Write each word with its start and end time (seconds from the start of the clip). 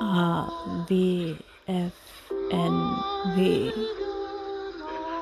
A, 0.00 0.48
W, 0.88 1.36
F, 1.66 1.92
N, 2.50 2.96
W. 3.36 3.72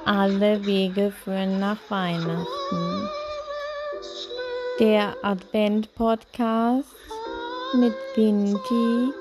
Alle 0.07 0.65
Wege 0.65 1.11
führen 1.11 1.61
nach 1.61 1.79
Weihnachten. 1.89 3.09
Der 4.81 5.15
Advent-Podcast 5.23 6.89
mit 7.75 7.95
Vinti 8.15 9.13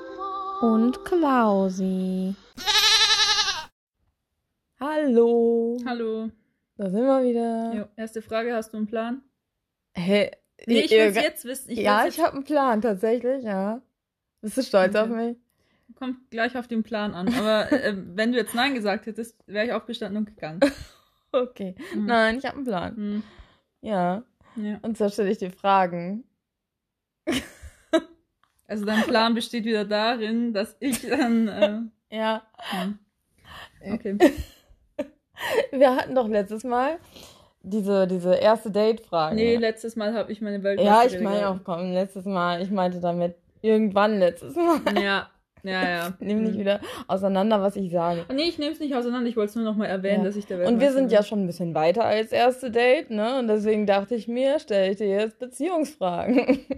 und 0.62 1.04
Klausi. 1.04 2.34
Hallo. 4.80 5.76
Hallo. 5.84 6.30
Da 6.76 6.90
sind 6.90 7.04
wir 7.04 7.22
wieder. 7.22 7.74
Jo, 7.74 7.84
erste 7.96 8.22
Frage, 8.22 8.54
hast 8.54 8.72
du 8.72 8.78
einen 8.78 8.86
Plan? 8.86 9.22
Hä? 9.94 10.30
Nee, 10.66 10.80
ich 10.80 10.90
will 10.90 11.12
jetzt 11.14 11.44
wissen. 11.44 11.70
Ich 11.72 11.78
ja, 11.78 12.04
will's 12.04 12.16
ich 12.16 12.24
habe 12.24 12.36
einen 12.36 12.44
Plan, 12.44 12.80
tatsächlich, 12.80 13.44
ja. 13.44 13.82
Bist 14.42 14.56
du 14.58 14.62
stolz 14.62 14.94
Okay. 14.94 14.98
auf 15.04 15.08
mich? 15.08 15.36
jetzt, 15.88 15.96
kommt 15.98 16.30
gleich 16.30 16.56
auf 16.58 16.68
den 16.68 16.82
Plan 16.82 17.14
an. 17.14 17.32
Aber 17.34 17.70
äh, 17.72 17.94
wenn 17.96 18.32
du 18.32 18.38
jetzt 18.38 18.54
Nein 18.54 18.74
gesagt 18.74 19.06
hättest, 19.06 19.36
wäre 19.46 19.66
ich 19.66 19.72
aufgestanden 19.72 20.18
und 20.18 20.26
gegangen. 20.26 20.60
Okay. 21.34 21.74
Hm. 21.92 22.04
Nein, 22.04 22.36
ich 22.36 22.44
habe 22.44 22.56
einen 22.56 22.66
Plan. 22.66 22.94
Hm, 22.94 23.22
Ja. 23.80 24.22
ja. 24.56 24.78
Und 24.82 24.98
zwar 24.98 25.08
stelle 25.08 25.30
ich 25.30 25.38
dir 25.38 25.50
Fragen. 25.50 26.24
Also 28.68 28.84
dein 28.86 29.02
Plan 29.04 29.34
besteht 29.34 29.64
wieder 29.64 29.84
darin, 29.84 30.52
dass 30.52 30.76
ich 30.80 31.06
dann. 31.08 31.48
Äh, 31.48 31.80
Ja. 32.16 32.42
hm. 32.58 32.98
Okay. 33.94 34.16
Wir 35.72 35.96
hatten 35.96 36.14
doch 36.14 36.28
letztes 36.28 36.64
Mal 36.64 36.98
diese, 37.62 38.06
diese 38.06 38.34
erste 38.34 38.70
Date-Frage. 38.70 39.34
Nee, 39.34 39.56
letztes 39.56 39.96
Mal 39.96 40.14
habe 40.14 40.30
ich 40.32 40.40
meine 40.40 40.62
Welt. 40.62 40.80
ja, 40.80 41.02
ich 41.04 41.18
meine 41.20 41.48
auch, 41.48 41.58
komm, 41.64 41.92
letztes 41.92 42.24
Mal. 42.24 42.62
Ich 42.62 42.70
meinte 42.70 43.00
damit 43.00 43.36
irgendwann 43.62 44.18
letztes 44.18 44.54
Mal. 44.56 44.80
Ja, 45.02 45.30
ja, 45.64 45.88
ja. 45.88 46.12
Nimm 46.20 46.42
nicht 46.42 46.54
Hm. 46.54 46.60
wieder 46.60 46.80
auseinander, 47.08 47.62
was 47.62 47.76
ich 47.76 47.90
sage. 47.92 48.24
Nee, 48.34 48.48
ich 48.48 48.58
nehme 48.58 48.72
es 48.72 48.80
nicht 48.80 48.94
auseinander. 48.94 49.28
Ich 49.28 49.36
wollte 49.36 49.50
es 49.50 49.54
nur 49.56 49.64
noch 49.64 49.76
mal 49.76 49.86
erwähnen, 49.86 50.18
Ja. 50.20 50.24
dass 50.24 50.36
ich 50.36 50.46
der 50.46 50.66
Und 50.66 50.80
wir 50.80 50.92
sind 50.92 51.12
ja 51.12 51.22
schon 51.22 51.44
ein 51.44 51.46
bisschen 51.46 51.74
weiter 51.74 52.04
als 52.04 52.32
erste 52.32 52.70
Date, 52.70 53.10
ne? 53.10 53.38
Und 53.38 53.46
deswegen 53.48 53.86
dachte 53.86 54.14
ich 54.16 54.26
mir, 54.28 54.58
stelle 54.58 54.90
ich 54.90 54.96
dir 54.98 55.06
jetzt 55.08 55.38
Beziehungsfragen. 55.38 56.58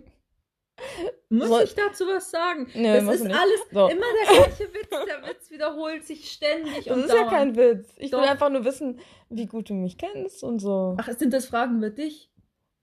Muss 1.30 1.48
Soll- 1.48 1.62
ich 1.64 1.74
dazu 1.74 2.04
was 2.06 2.30
sagen? 2.30 2.68
Nö, 2.74 3.00
das 3.00 3.14
ist 3.16 3.24
nicht. 3.24 3.34
alles 3.34 3.60
So. 3.72 3.88
immer 3.88 4.04
der 4.20 4.36
gleiche 4.36 4.64
Witz. 4.74 4.90
Der 4.90 5.28
Witz 5.28 5.50
wiederholt 5.50 6.04
sich 6.04 6.30
ständig 6.30 6.84
Das 6.84 6.96
ist 6.98 7.08
ja 7.08 7.14
dauernd. 7.14 7.30
kein 7.30 7.56
Witz. 7.56 7.88
Ich 7.96 8.12
will 8.12 8.20
Doch. 8.20 8.28
einfach 8.30 8.50
nur 8.50 8.64
wissen, 8.64 8.98
wie 9.30 9.46
gut 9.46 9.70
du 9.70 9.74
mich 9.74 9.96
kennst 9.98 10.44
und 10.44 10.58
so. 10.58 10.96
Ach, 10.98 11.08
sind 11.12 11.32
das 11.32 11.46
Fragen 11.46 11.78
über 11.78 11.90
dich, 11.90 12.30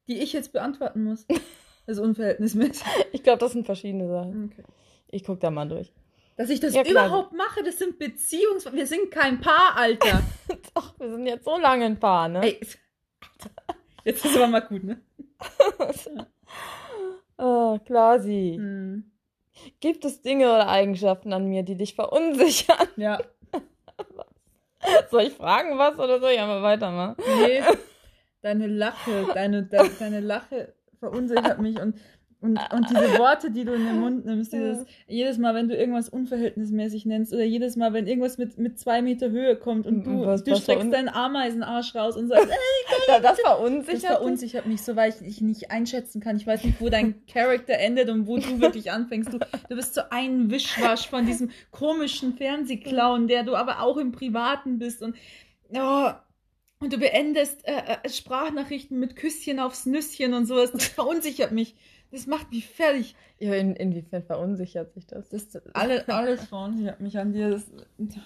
die 0.07 0.19
ich 0.19 0.33
jetzt 0.33 0.51
beantworten 0.53 1.03
muss? 1.03 1.25
Das 1.85 1.97
ist 1.97 2.03
unverhältnismäßig. 2.03 2.85
Ich 3.11 3.23
glaube, 3.23 3.39
das 3.39 3.51
sind 3.51 3.65
verschiedene 3.65 4.07
Sachen. 4.07 4.51
Okay. 4.51 4.63
Ich 5.09 5.23
guck 5.23 5.39
da 5.39 5.51
mal 5.51 5.67
durch. 5.67 5.91
Dass 6.37 6.49
ich 6.49 6.59
das 6.59 6.73
Ja, 6.73 6.83
überhaupt 6.83 7.33
mache, 7.33 7.63
das 7.63 7.77
sind 7.77 7.99
Beziehungs... 7.99 8.71
Wir 8.71 8.87
sind 8.87 9.11
kein 9.11 9.41
Paar, 9.41 9.75
Alter. 9.75 10.23
Doch, 10.73 10.97
wir 10.99 11.09
sind 11.11 11.25
jetzt 11.27 11.45
so 11.45 11.57
lange 11.57 11.85
ein 11.85 11.99
Paar, 11.99 12.29
ne? 12.29 12.41
Ey, 12.43 12.59
jetzt 14.05 14.25
ist 14.25 14.35
aber 14.35 14.47
mal 14.47 14.61
gut, 14.61 14.83
ne? 14.83 15.01
Ah, 17.37 17.79
Klasi. 17.83 18.53
Hm. 18.55 19.11
Gibt 19.79 20.05
es 20.05 20.21
Dinge 20.21 20.45
oder 20.45 20.69
Eigenschaften 20.69 21.33
an 21.33 21.47
mir, 21.47 21.63
die 21.63 21.75
dich 21.75 21.95
verunsichern? 21.95 22.87
Ja. 22.97 23.19
Soll 25.09 25.23
ich 25.23 25.33
fragen 25.33 25.77
was 25.77 25.95
oder 25.97 26.19
soll 26.19 26.31
ich 26.31 26.39
einfach 26.39 26.61
weitermachen? 26.61 27.15
Nee. 27.39 27.63
Deine 28.41 28.67
Lache, 28.67 29.27
deine, 29.33 29.63
de, 29.63 29.89
deine 29.99 30.19
Lache 30.19 30.73
verunsichert 31.01 31.59
mich 31.59 31.79
und, 31.81 31.95
und, 32.39 32.57
und 32.73 32.89
diese 32.89 33.19
Worte, 33.19 33.51
die 33.51 33.65
du 33.65 33.73
in 33.73 33.85
den 33.85 33.99
Mund 33.99 34.25
nimmst, 34.25 34.51
dieses, 34.53 34.85
jedes 35.07 35.37
Mal, 35.37 35.53
wenn 35.53 35.67
du 35.67 35.75
irgendwas 35.75 36.09
unverhältnismäßig 36.09 37.05
nennst 37.05 37.33
oder 37.33 37.43
jedes 37.43 37.75
Mal, 37.75 37.93
wenn 37.93 38.07
irgendwas 38.07 38.37
mit, 38.39 38.57
mit 38.57 38.79
zwei 38.79 39.01
Meter 39.03 39.29
Höhe 39.29 39.55
kommt 39.55 39.85
und 39.85 40.03
du, 40.05 40.25
Was- 40.25 40.43
du 40.43 40.51
was 40.51 40.61
streckst 40.63 40.91
deinen 40.91 41.09
Ameisenarsch 41.09 41.93
raus 41.93 42.15
und 42.17 42.29
sagst, 42.29 42.47
Ja, 43.07 43.19
das 43.19 43.37
Das 43.37 43.39
verunsichert. 43.41 44.01
dich? 44.01 44.07
verunsichert 44.09 44.65
mich 44.65 44.81
so, 44.81 44.95
weil 44.95 45.09
ich 45.09 45.17
dich 45.17 45.41
nicht 45.41 45.69
einschätzen 45.69 46.19
kann. 46.21 46.35
Ich 46.37 46.47
weiß 46.47 46.63
nicht, 46.63 46.81
wo 46.81 46.89
dein 46.89 47.23
Charakter 47.27 47.73
endet 47.73 48.09
und 48.09 48.25
wo 48.25 48.37
du 48.37 48.59
wirklich 48.59 48.91
anfängst. 48.91 49.33
Du, 49.33 49.37
du 49.37 49.75
bist 49.75 49.93
so 49.93 50.01
ein 50.09 50.49
Wischwasch 50.49 51.07
von 51.09 51.25
diesem 51.27 51.51
komischen 51.71 52.33
Fernsehclown, 52.33 53.27
der 53.27 53.43
du 53.43 53.55
aber 53.55 53.81
auch 53.83 53.97
im 53.97 54.11
Privaten 54.11 54.79
bist. 54.79 55.03
Und, 55.03 55.15
oh, 55.75 56.09
und 56.81 56.91
du 56.91 56.97
beendest 56.97 57.65
äh, 57.65 57.97
äh, 58.03 58.09
Sprachnachrichten 58.09 58.99
mit 58.99 59.15
Küsschen 59.15 59.59
aufs 59.59 59.85
Nüsschen 59.85 60.33
und 60.33 60.45
sowas. 60.45 60.71
Das 60.71 60.87
verunsichert 60.87 61.51
mich. 61.51 61.75
Das 62.11 62.27
macht 62.27 62.51
mich 62.51 62.67
fertig. 62.67 63.15
Ja, 63.39 63.53
in, 63.55 63.73
inwiefern 63.75 64.23
verunsichert 64.23 64.93
sich 64.93 65.07
das? 65.07 65.29
Das 65.29 65.47
alle, 65.73 66.07
alles 66.09 66.43
verunsichert 66.45 66.99
mich 66.99 67.17
an 67.17 67.31
dir. 67.31 67.51
Das, 67.51 67.65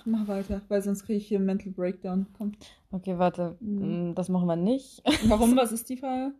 mach 0.05 0.27
weiter, 0.27 0.61
weil 0.69 0.81
sonst 0.81 1.05
kriege 1.05 1.19
ich 1.19 1.27
hier 1.27 1.37
einen 1.37 1.45
Mental 1.45 1.71
Breakdown. 1.71 2.25
Komm. 2.35 2.53
Okay, 2.91 3.19
warte. 3.19 3.55
Mhm. 3.59 4.09
Mm, 4.09 4.15
Das 4.15 4.29
machen 4.29 4.47
wir 4.47 4.55
nicht. 4.55 5.03
Warum? 5.25 5.55
Was 5.55 5.71
ist 5.71 5.87
die 5.89 5.97
Frage? 5.97 6.33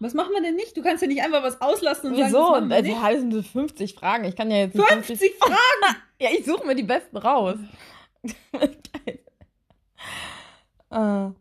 Was 0.00 0.14
machen 0.14 0.32
wir 0.32 0.42
denn 0.42 0.56
nicht? 0.56 0.76
Du 0.76 0.82
kannst 0.82 1.02
ja 1.02 1.08
nicht 1.08 1.22
einfach 1.22 1.42
was 1.42 1.60
auslassen 1.60 2.10
und 2.10 2.16
sagen, 2.16 2.32
das 2.32 2.82
Wieso? 2.82 2.98
Also, 3.04 3.20
sind 3.20 3.32
so 3.32 3.42
50 3.42 3.94
Fragen. 3.94 4.24
Ich 4.24 4.34
kann 4.34 4.50
ja 4.50 4.58
jetzt 4.58 4.74
nicht 4.74 4.88
50 4.88 5.34
Fragen! 5.38 5.96
Ja, 6.20 6.28
ich 6.30 6.44
suche 6.44 6.64
mir 6.64 6.76
die 6.76 6.84
besten 6.84 7.16
raus. 7.16 7.56
Geil. 8.52 9.18
Ah. 10.92 11.34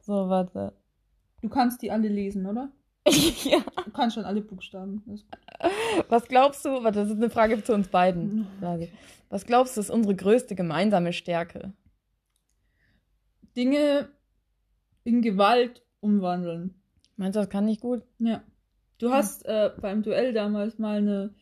So, 0.00 0.28
warte. 0.28 0.72
Du 1.40 1.48
kannst 1.48 1.82
die 1.82 1.90
alle 1.90 2.08
lesen, 2.08 2.46
oder? 2.46 2.70
ja. 3.06 3.58
Du 3.84 3.90
kannst 3.92 4.14
schon 4.14 4.24
alle 4.24 4.40
Buchstaben. 4.40 5.02
Was 6.08 6.26
glaubst 6.28 6.64
du, 6.64 6.82
warte, 6.82 7.00
das 7.00 7.10
ist 7.10 7.16
eine 7.16 7.30
Frage 7.30 7.62
zu 7.62 7.74
uns 7.74 7.88
beiden. 7.88 8.36
Mhm. 8.36 8.46
Frage. 8.60 8.88
Was 9.28 9.46
glaubst 9.46 9.76
du, 9.76 9.80
ist 9.80 9.90
unsere 9.90 10.14
größte 10.14 10.54
gemeinsame 10.54 11.12
Stärke? 11.12 11.72
Dinge 13.56 14.08
in 15.04 15.22
Gewalt 15.22 15.82
umwandeln. 16.00 16.74
Meinst 17.16 17.36
du, 17.36 17.40
das 17.40 17.48
kann 17.48 17.66
nicht 17.66 17.80
gut? 17.80 18.02
Ja. 18.18 18.42
Du 18.98 19.10
hast 19.10 19.44
äh, 19.46 19.70
beim 19.80 20.02
Duell 20.02 20.32
damals 20.32 20.78
mal 20.78 20.98
eine 20.98 21.34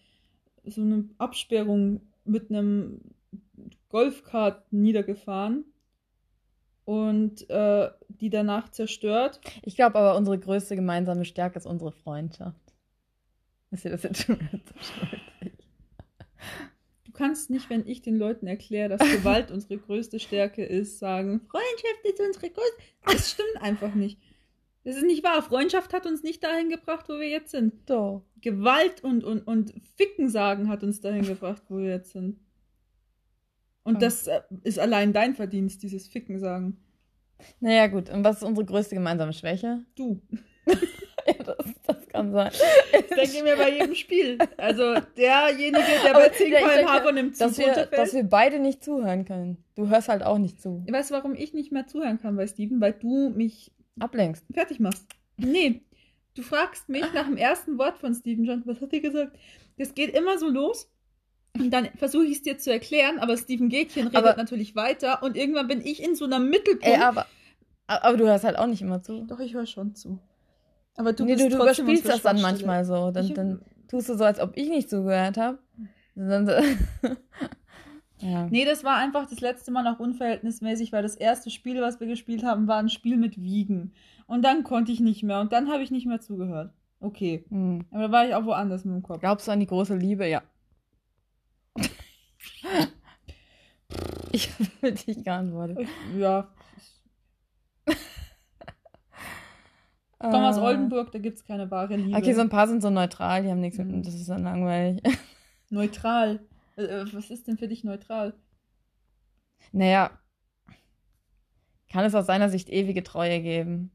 so 0.65 0.83
eine 0.83 1.09
Absperrung 1.19 2.01
mit 2.25 2.51
einem 2.51 3.01
Golfkart 3.89 4.73
niedergefahren 4.73 5.65
und 6.91 7.49
äh, 7.49 7.89
die 8.09 8.31
danach 8.31 8.69
zerstört. 8.71 9.41
Ich 9.63 9.77
glaube 9.77 9.97
aber, 9.97 10.17
unsere 10.17 10.41
größte 10.41 10.75
gemeinsame 10.75 11.25
Stärke 11.25 11.57
ist 11.57 11.67
unsere 11.67 11.93
Freundschaft. 11.93 12.75
Ist 13.71 13.85
dir 13.85 13.91
das 13.91 14.03
jetzt 14.03 14.25
schon? 14.25 14.41
Du 17.05 17.13
kannst 17.13 17.49
nicht, 17.49 17.71
wenn 17.71 17.87
ich 17.87 18.03
den 18.03 18.19
Leuten 18.19 18.49
erkläre, 18.49 18.97
dass 18.97 19.09
Gewalt 19.09 19.51
unsere 19.53 19.79
größte 19.79 20.19
Stärke 20.19 20.65
ist, 20.65 20.99
sagen, 20.99 21.41
Freundschaft 21.49 22.05
ist 22.05 22.21
unsere 22.21 22.51
größte. 22.51 22.83
Das 23.05 23.31
stimmt 23.31 23.63
einfach 23.63 23.95
nicht. 23.95 24.19
Das 24.83 24.97
ist 24.97 25.05
nicht 25.05 25.23
wahr. 25.23 25.43
Freundschaft 25.43 25.93
hat 25.93 26.07
uns 26.07 26.25
nicht 26.25 26.43
dahin 26.43 26.71
gebracht, 26.71 27.09
wo 27.09 27.21
wir 27.21 27.29
jetzt 27.29 27.53
sind. 27.53 27.89
Doch. 27.89 28.25
Gewalt 28.41 29.05
und, 29.05 29.23
und, 29.23 29.47
und 29.47 29.75
Ficken 29.97 30.29
sagen 30.29 30.69
hat 30.69 30.83
uns 30.83 31.01
dahin 31.01 31.23
gebracht, 31.23 31.63
wo 31.69 31.79
wir 31.79 31.91
jetzt 31.91 32.11
sind. 32.11 32.41
Und 33.91 34.03
Ja. 34.03 34.09
das 34.09 34.27
äh, 34.27 34.41
ist 34.65 34.79
allein 34.79 35.13
dein 35.13 35.35
Verdienst, 35.35 35.83
dieses 35.83 36.09
Ficken 36.09 36.39
sagen. 36.39 36.79
Naja, 37.61 37.87
gut. 37.87 38.11
Und 38.11 38.23
was 38.25 38.37
ist 38.39 38.43
unsere 38.43 38.67
größte 38.67 38.95
gemeinsame 38.95 39.33
Schwäche? 39.33 39.81
Du. 39.97 40.21
ja, 40.67 41.35
das, 41.45 41.57
das 41.87 42.09
kann 42.09 42.33
sein. 42.33 42.51
Das 42.93 43.09
denke 43.09 43.37
ich 43.37 43.43
mir 43.43 43.57
bei 43.57 43.73
jedem 43.73 43.95
Spiel. 43.95 44.39
Also 44.59 44.95
derjenige, 45.17 45.83
der 46.05 46.13
bei 46.13 46.29
10 46.29 46.53
ja, 46.53 46.59
ich 46.59 46.65
km/h 46.65 46.93
denke, 46.93 47.03
von 47.03 47.17
dem 47.17 47.33
Zug 47.33 47.49
dass 47.49 47.59
wir, 47.59 47.87
dass 47.87 48.15
wir 48.15 48.25
beide 48.25 48.59
nicht 48.59 48.85
zuhören 48.85 49.25
können. 49.25 49.65
Du 49.75 49.89
hörst 49.89 50.09
halt 50.09 50.23
auch 50.23 50.39
nicht 50.39 50.61
zu. 50.61 50.85
Weißt 50.89 51.11
du, 51.11 51.15
warum 51.15 51.35
ich 51.35 51.55
nicht 51.55 51.73
mehr 51.73 51.87
zuhören 51.87 52.21
kann 52.21 52.37
bei 52.37 52.47
Steven? 52.47 52.81
Weil 52.81 52.93
du 52.93 53.31
mich 53.31 53.73
Ablenkst. 53.99 54.45
fertig 54.53 54.79
machst. 54.81 55.07
Nee, 55.39 55.81
du 56.35 56.43
fragst 56.43 56.89
mich 56.91 57.05
nach 57.15 57.27
dem 57.27 57.37
ersten 57.39 57.79
Wort 57.79 57.99
von 57.99 58.15
Stephen 58.15 58.45
Johnson, 58.45 58.71
was 58.75 58.81
hat 58.83 58.93
er 58.93 59.01
gesagt? 59.01 59.39
Das 59.79 59.95
geht 59.95 60.15
immer 60.15 60.39
so 60.39 60.49
los. 60.49 60.91
Und 61.59 61.71
dann 61.71 61.89
versuche 61.97 62.25
ich 62.25 62.33
es 62.39 62.43
dir 62.43 62.59
zu 62.59 62.73
erklären, 62.73 63.19
aber 63.19 63.37
Stephen 63.37 63.69
Gätchen 63.69 64.07
redet 64.09 64.17
Aber- 64.17 64.37
natürlich 64.37 64.77
weiter 64.77 65.23
und 65.23 65.37
irgendwann 65.37 65.69
bin 65.69 65.81
ich 65.81 66.03
in 66.03 66.15
so 66.15 66.25
einer 66.25 66.39
Mittelpunkt. 66.39 66.87
Ey, 66.87 66.97
aber, 66.97 67.27
aber 67.87 68.17
du 68.17 68.25
hörst 68.27 68.45
halt 68.45 68.57
auch 68.59 68.67
nicht 68.67 68.83
immer 68.83 69.03
zu. 69.03 69.25
Doch, 69.27 69.41
ich 69.41 69.55
höre 69.55 69.67
schon 69.67 69.95
zu. 69.95 70.19
Aber 70.97 71.13
du 71.13 71.25
nee, 71.25 71.33
bist 71.35 71.47
du, 71.47 71.51
du 71.51 71.57
trotzdem 71.57 71.87
überspielst 71.87 72.09
das 72.09 72.23
dann 72.23 72.41
manchmal 72.41 72.85
so. 72.85 73.11
Dann, 73.11 73.27
Ich- 73.27 73.35
dann 73.35 73.63
tust 73.89 74.09
du 74.09 74.17
so, 74.17 74.25
als 74.25 74.39
ob 74.41 74.57
ich 74.57 74.69
nicht 74.69 74.89
zugehört 74.91 75.37
habe. 75.37 75.59
Ja. 78.23 78.47
Nee, 78.51 78.67
das 78.67 78.85
war 78.85 78.97
einfach 78.97 79.27
das 79.31 79.41
letzte 79.41 79.71
Mal 79.71 79.83
noch 79.83 79.99
unverhältnismäßig, 79.99 80.93
weil 80.93 81.03
das 81.03 81.15
erste 81.15 81.49
Spiel, 81.49 81.81
was 81.81 82.01
wir 82.01 82.07
gespielt 82.07 82.45
haben, 82.45 82.69
war 82.69 82.77
ein 82.77 82.91
Spiel 82.91 83.17
mit 83.17 83.41
Wiegen. 83.41 83.95
Und 84.27 84.43
dann 84.45 84.63
konnte 84.63 84.93
ich 84.93 85.01
nicht 85.01 85.23
mehr 85.23 85.41
und 85.41 85.53
dann 85.53 85.71
habe 85.73 85.83
ich 85.83 85.91
nicht 85.91 86.05
mehr 86.07 86.21
zugehört. 86.21 86.71
Okay. 87.01 87.47
Hm. 87.49 87.87
Aber 87.91 88.03
da 88.09 88.13
war 88.13 88.29
ich 88.29 88.35
auch 88.35 88.45
woanders 88.45 88.85
mit 88.85 88.95
dem 88.95 89.03
Kopf. 89.03 89.21
Glaubst 89.21 89.49
du 89.49 89.53
an 89.53 89.61
die 89.61 89.67
große 89.67 89.97
Liebe? 89.97 90.27
Ja. 90.29 90.43
Ich 94.33 94.51
habe 94.83 94.93
dich 94.93 95.25
geantwortet. 95.25 95.89
Ja. 96.17 96.49
Ich 100.23 100.29
komme 100.29 100.49
aus 100.49 100.59
Äh, 100.59 100.61
Oldenburg, 100.61 101.13
da 101.13 101.19
gibt 101.19 101.39
es 101.39 101.45
keine 101.45 101.71
wahre 101.71 101.97
Liebe. 101.97 102.17
Okay, 102.17 102.35
so 102.35 102.43
ein 102.43 102.51
paar 102.51 102.69
sind 102.69 102.83
so 102.83 102.91
neutral, 102.91 103.43
die 103.43 103.51
haben 103.51 103.61
nichts 103.61 103.79
Mhm. 103.79 103.91
mit. 103.97 104.07
Das 104.07 104.15
ist 104.15 104.29
dann 104.29 104.43
langweilig. 104.43 105.03
Neutral. 105.71 106.41
Äh, 106.77 107.05
Was 107.13 107.31
ist 107.31 107.47
denn 107.49 107.57
für 107.57 107.69
dich 107.69 107.85
neutral? 107.85 108.35
Naja, 109.73 110.11
kann 111.91 112.05
es 112.05 112.15
aus 112.15 112.27
seiner 112.27 112.49
Sicht 112.51 112.69
ewige 112.69 113.03
Treue 113.03 113.41
geben? 113.41 113.91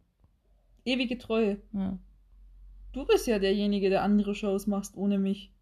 Ewige 0.83 1.17
Treue. 1.17 1.61
Ja. 1.73 1.97
Du 2.93 3.05
bist 3.05 3.27
ja 3.27 3.39
derjenige, 3.39 3.89
der 3.89 4.03
andere 4.03 4.35
Shows 4.35 4.67
machst 4.67 4.95
ohne 4.97 5.17
mich. 5.17 5.53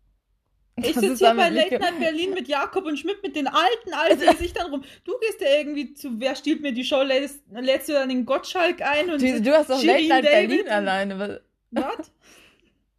Ich 0.76 0.96
sitze 0.96 1.28
hier 1.28 1.36
bei 1.36 1.50
Late 1.50 1.78
Night 1.78 2.00
Berlin 2.00 2.34
mit 2.34 2.48
Jakob 2.48 2.86
und 2.86 2.98
Schmidt 2.98 3.22
mit 3.22 3.36
den 3.36 3.48
alten, 3.48 3.94
alten 3.94 4.38
Gesichtern 4.38 4.72
rum. 4.72 4.84
Du 5.04 5.14
gehst 5.20 5.40
ja 5.40 5.48
irgendwie 5.60 5.94
zu 5.94 6.20
Wer 6.20 6.36
stiehlt 6.36 6.62
mir 6.62 6.74
die 6.74 6.84
Show, 6.84 7.04
lädst, 7.04 7.44
lädst 7.52 7.90
du 7.90 7.94
dann 7.94 8.10
den 8.10 8.26
Gottschalk 8.26 8.82
ein 8.82 9.12
und. 9.12 9.22
Du, 9.22 9.42
du 9.42 9.54
hast 9.56 9.70
doch 9.70 9.84
Late 9.84 10.08
Night 10.08 10.26
David 10.26 10.50
Berlin 10.50 10.68
alleine. 10.70 11.42
Was? 11.72 12.12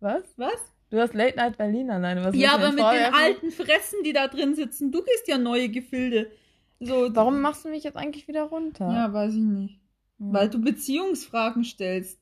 Was? 0.00 0.22
Was? 0.36 0.74
Du 0.90 1.00
hast 1.00 1.14
Late 1.14 1.36
Night 1.36 1.58
Berlin 1.58 1.90
alleine. 1.90 2.24
Was 2.24 2.36
Ja, 2.36 2.52
aber 2.52 2.70
mit 2.70 2.78
den 2.78 3.14
alten 3.14 3.50
Fressen, 3.50 4.04
die 4.04 4.12
da 4.12 4.28
drin 4.28 4.54
sitzen. 4.54 4.92
Du 4.92 5.02
gehst 5.02 5.26
ja 5.26 5.38
neue 5.38 5.68
Gefilde. 5.68 6.30
So, 6.78 7.08
Warum 7.14 7.40
machst 7.40 7.64
du 7.64 7.70
mich 7.70 7.82
jetzt 7.82 7.96
eigentlich 7.96 8.28
wieder 8.28 8.44
runter? 8.44 8.88
Ja, 8.92 9.12
weiß 9.12 9.34
ich 9.34 9.40
nicht. 9.40 9.80
Hm. 10.18 10.32
Weil 10.32 10.50
du 10.50 10.60
Beziehungsfragen 10.60 11.64
stellst. 11.64 12.20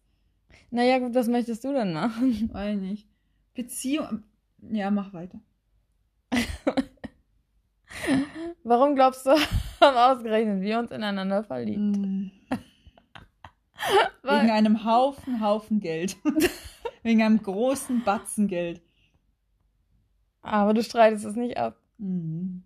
Naja, 0.70 0.98
gut, 0.98 1.14
was 1.14 1.28
möchtest 1.28 1.64
du 1.64 1.72
denn 1.72 1.92
machen? 1.92 2.48
Weiß 2.52 2.76
ich 2.76 2.80
nicht. 2.80 3.06
Beziehung. 3.54 4.22
Ja, 4.70 4.90
mach 4.90 5.12
weiter. 5.12 5.40
Warum 8.64 8.94
glaubst 8.94 9.26
du, 9.26 9.30
haben 9.80 9.96
ausgerechnet 9.96 10.60
wir 10.62 10.78
uns 10.78 10.90
ineinander 10.90 11.42
verliebt? 11.44 11.78
Mm. 11.96 12.30
Weil- 14.22 14.42
Wegen 14.42 14.50
einem 14.52 14.84
Haufen, 14.84 15.40
Haufen 15.40 15.80
Geld. 15.80 16.16
Wegen 17.02 17.22
einem 17.22 17.42
großen 17.42 18.04
Batzen 18.04 18.46
Geld. 18.46 18.80
Aber 20.42 20.72
du 20.74 20.82
streitest 20.82 21.24
es 21.24 21.34
nicht 21.36 21.56
ab. 21.56 21.76
Mhm. 21.98 22.62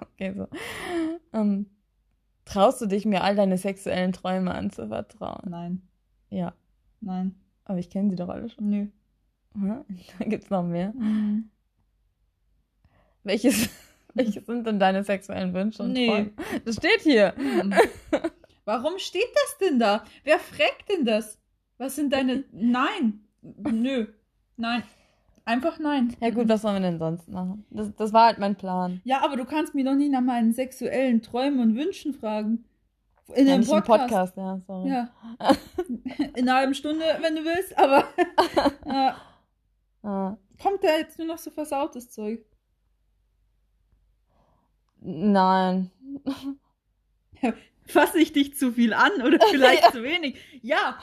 Okay, 0.00 0.34
so. 0.34 0.48
Ähm, 1.32 1.66
traust 2.44 2.80
du 2.80 2.86
dich, 2.86 3.04
mir 3.04 3.22
all 3.22 3.36
deine 3.36 3.58
sexuellen 3.58 4.12
Träume 4.12 4.54
anzuvertrauen? 4.54 5.42
Nein, 5.50 5.82
Ja, 6.30 6.54
nein, 7.00 7.34
aber 7.64 7.78
ich 7.78 7.90
kenne 7.90 8.10
sie 8.10 8.16
doch 8.16 8.28
alle 8.28 8.48
schon. 8.48 8.70
nö. 8.70 8.86
Hm? 9.54 9.84
Da 10.18 10.24
gibt's 10.26 10.48
noch 10.50 10.62
mehr. 10.62 10.92
Mhm. 10.92 11.50
Welches, 13.24 13.68
welche 14.14 14.40
sind 14.42 14.66
denn 14.66 14.78
deine 14.78 15.02
sexuellen 15.04 15.52
Wünsche 15.54 15.82
und 15.82 15.92
Nee. 15.92 16.06
Träume? 16.08 16.30
Das 16.64 16.76
steht 16.76 17.00
hier. 17.02 17.34
Mhm. 17.36 17.74
Warum 18.64 18.98
steht 18.98 19.28
das 19.34 19.58
denn 19.58 19.78
da? 19.78 20.04
Wer 20.24 20.38
fragt 20.38 20.88
denn 20.90 21.04
das? 21.04 21.38
Was 21.78 21.96
sind 21.96 22.12
deine. 22.12 22.44
Nein. 22.52 23.20
Nö. 23.42 24.06
Nein. 24.56 24.82
Einfach 25.46 25.78
nein. 25.80 26.14
Ja 26.20 26.30
gut, 26.30 26.48
was 26.48 26.62
sollen 26.62 26.80
wir 26.80 26.90
denn 26.90 26.98
sonst 26.98 27.26
machen? 27.28 27.64
Das, 27.70 27.92
das 27.96 28.12
war 28.12 28.26
halt 28.26 28.38
mein 28.38 28.54
Plan. 28.54 29.00
Ja, 29.04 29.24
aber 29.24 29.36
du 29.36 29.44
kannst 29.44 29.74
mich 29.74 29.84
doch 29.84 29.94
nicht 29.96 30.12
nach 30.12 30.20
meinen 30.20 30.52
sexuellen 30.52 31.22
Träumen 31.22 31.58
und 31.60 31.74
Wünschen 31.76 32.12
fragen. 32.14 32.64
In 33.34 33.46
ja, 33.46 33.54
einem 33.54 33.64
Podcast. 33.66 33.86
Podcast, 33.86 34.36
ja, 34.36 34.58
sorry. 34.66 34.88
Ja. 34.90 35.08
In 36.36 36.48
einer 36.48 36.54
halben 36.56 36.74
Stunde, 36.74 37.04
wenn 37.20 37.36
du 37.36 37.44
willst, 37.44 37.76
aber 37.78 38.04
äh, 38.86 39.12
Ah, 40.02 40.36
kommt 40.62 40.82
da 40.82 40.96
jetzt 40.96 41.18
nur 41.18 41.26
noch 41.28 41.38
so 41.38 41.50
versautes 41.50 42.10
Zeug? 42.10 42.44
nein. 45.02 45.90
Fasse 47.86 48.18
ich 48.20 48.32
dich 48.32 48.54
zu 48.56 48.72
viel 48.72 48.92
an 48.94 49.10
oder 49.24 49.38
vielleicht 49.50 49.82
Ja. 49.82 49.90
zu 49.90 50.02
wenig? 50.04 50.36
Ja, 50.62 50.98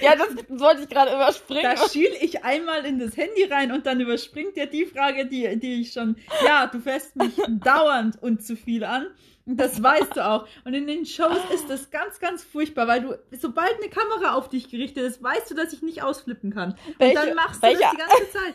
Ja, 0.00 0.14
das 0.14 0.28
wollte 0.60 0.82
ich 0.82 0.88
gerade 0.88 1.10
überspringen. 1.12 1.62
da 1.64 1.88
schiel 1.88 2.10
ich 2.20 2.44
einmal 2.44 2.84
in 2.86 2.98
das 3.00 3.16
Handy 3.16 3.44
rein 3.50 3.72
und 3.72 3.84
dann 3.86 4.00
überspringt 4.00 4.56
er 4.56 4.66
die 4.66 4.84
Frage, 4.86 5.26
die, 5.26 5.58
die 5.58 5.80
ich 5.80 5.92
schon. 5.92 6.16
Ja, 6.44 6.66
du 6.68 6.78
fässt 6.80 7.16
mich 7.16 7.34
dauernd 7.48 8.22
und 8.22 8.44
zu 8.44 8.56
viel 8.56 8.84
an. 8.84 9.06
Das 9.46 9.82
weißt 9.82 10.16
du 10.16 10.26
auch. 10.26 10.46
Und 10.64 10.74
in 10.74 10.86
den 10.86 11.06
Shows 11.06 11.38
ist 11.52 11.68
das 11.68 11.90
ganz, 11.90 12.20
ganz 12.20 12.44
furchtbar, 12.44 12.86
weil 12.86 13.02
du, 13.02 13.18
sobald 13.38 13.74
eine 13.74 13.88
Kamera 13.88 14.34
auf 14.34 14.48
dich 14.48 14.68
gerichtet 14.68 15.04
ist, 15.04 15.22
weißt 15.22 15.50
du, 15.50 15.54
dass 15.54 15.72
ich 15.72 15.82
nicht 15.82 16.02
ausflippen 16.02 16.52
kann. 16.52 16.76
welche, 16.98 17.18
und 17.18 17.26
dann 17.26 17.34
machst 17.34 17.62
du 17.62 17.66
welche, 17.66 17.80
das 17.80 17.90
die 17.90 17.96
ganze 17.96 18.30
Zeit. 18.30 18.54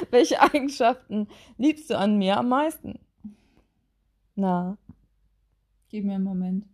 welche 0.10 0.40
Eigenschaften 0.40 1.28
liebst 1.58 1.90
du 1.90 1.98
an 1.98 2.16
mir 2.16 2.38
am 2.38 2.48
meisten? 2.48 2.98
Na, 4.34 4.78
Gib 5.92 6.06
mir 6.06 6.14
einen 6.14 6.24
Moment. 6.24 6.66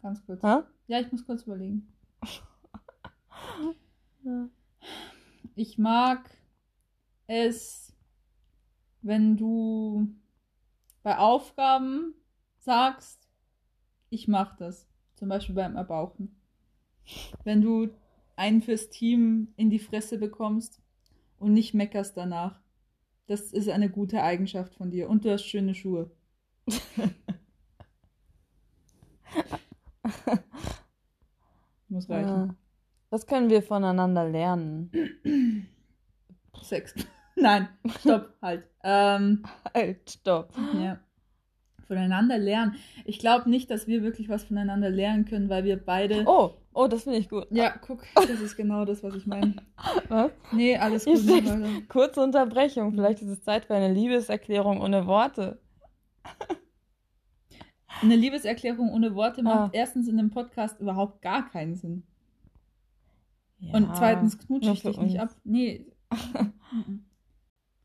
Ganz 0.00 0.24
kurz. 0.24 0.44
hä? 0.44 0.60
Ja, 0.86 1.00
ich 1.00 1.10
muss 1.10 1.26
kurz 1.26 1.42
überlegen. 1.42 1.92
Ich 5.56 5.78
mag 5.78 6.30
es, 7.26 7.92
wenn 9.02 9.36
du 9.36 10.08
bei 11.02 11.18
Aufgaben 11.18 12.14
sagst, 12.60 13.28
ich 14.10 14.28
mach 14.28 14.56
das. 14.56 14.86
Zum 15.14 15.28
Beispiel 15.28 15.54
beim 15.54 15.76
Erbauchen. 15.76 16.34
Wenn 17.44 17.60
du 17.60 17.90
einen 18.36 18.62
fürs 18.62 18.88
Team 18.88 19.52
in 19.56 19.68
die 19.68 19.78
Fresse 19.78 20.16
bekommst 20.18 20.80
und 21.38 21.52
nicht 21.52 21.74
meckerst 21.74 22.16
danach. 22.16 22.60
Das 23.26 23.52
ist 23.52 23.68
eine 23.68 23.90
gute 23.90 24.22
Eigenschaft 24.22 24.74
von 24.74 24.90
dir. 24.90 25.10
Und 25.10 25.24
du 25.24 25.32
hast 25.32 25.44
schöne 25.44 25.74
Schuhe. 25.74 26.10
Muss 31.88 32.08
reichen. 32.08 32.56
Was 33.10 33.26
können 33.26 33.50
wir 33.50 33.62
voneinander 33.62 34.28
lernen? 34.28 34.90
Sex. 36.62 36.94
Nein, 37.36 37.68
stopp, 38.00 38.34
halt. 38.40 38.64
Ähm, 38.82 39.42
Halt, 39.74 40.10
stopp. 40.10 40.54
ja. 40.74 40.98
Voneinander 41.90 42.38
lernen. 42.38 42.76
Ich 43.04 43.18
glaube 43.18 43.50
nicht, 43.50 43.68
dass 43.68 43.88
wir 43.88 44.02
wirklich 44.04 44.28
was 44.28 44.44
voneinander 44.44 44.90
lernen 44.90 45.24
können, 45.24 45.48
weil 45.48 45.64
wir 45.64 45.76
beide. 45.76 46.22
Oh, 46.24 46.52
oh, 46.72 46.86
das 46.86 47.02
finde 47.02 47.18
ich 47.18 47.28
gut. 47.28 47.48
Ja, 47.50 47.70
guck, 47.84 48.04
das 48.14 48.40
ist 48.40 48.56
genau 48.56 48.84
das, 48.84 49.02
was 49.02 49.16
ich 49.16 49.26
meine. 49.26 49.56
Was? 50.08 50.30
Nee, 50.52 50.76
alles 50.76 51.04
gut. 51.04 51.18
kurze 51.88 52.20
Unterbrechung. 52.22 52.92
Vielleicht 52.92 53.22
ist 53.22 53.28
es 53.28 53.42
Zeit 53.42 53.64
für 53.64 53.74
eine 53.74 53.92
Liebeserklärung 53.92 54.80
ohne 54.80 55.04
Worte. 55.08 55.58
Eine 58.02 58.14
Liebeserklärung 58.16 58.92
ohne 58.92 59.14
Worte 59.16 59.42
macht 59.42 59.56
Ah. 59.58 59.70
erstens 59.72 60.06
in 60.08 60.18
einem 60.18 60.30
Podcast 60.30 60.80
überhaupt 60.80 61.20
gar 61.22 61.50
keinen 61.50 61.74
Sinn. 61.74 62.04
Und 63.72 63.88
Ja, 63.88 63.94
zweitens 63.94 64.38
knutsche 64.38 64.70
ich 64.70 64.82
dich 64.82 64.96
nicht 64.98 65.14
uns. 65.20 65.32
ab. 65.32 65.36
Nee. 65.44 65.86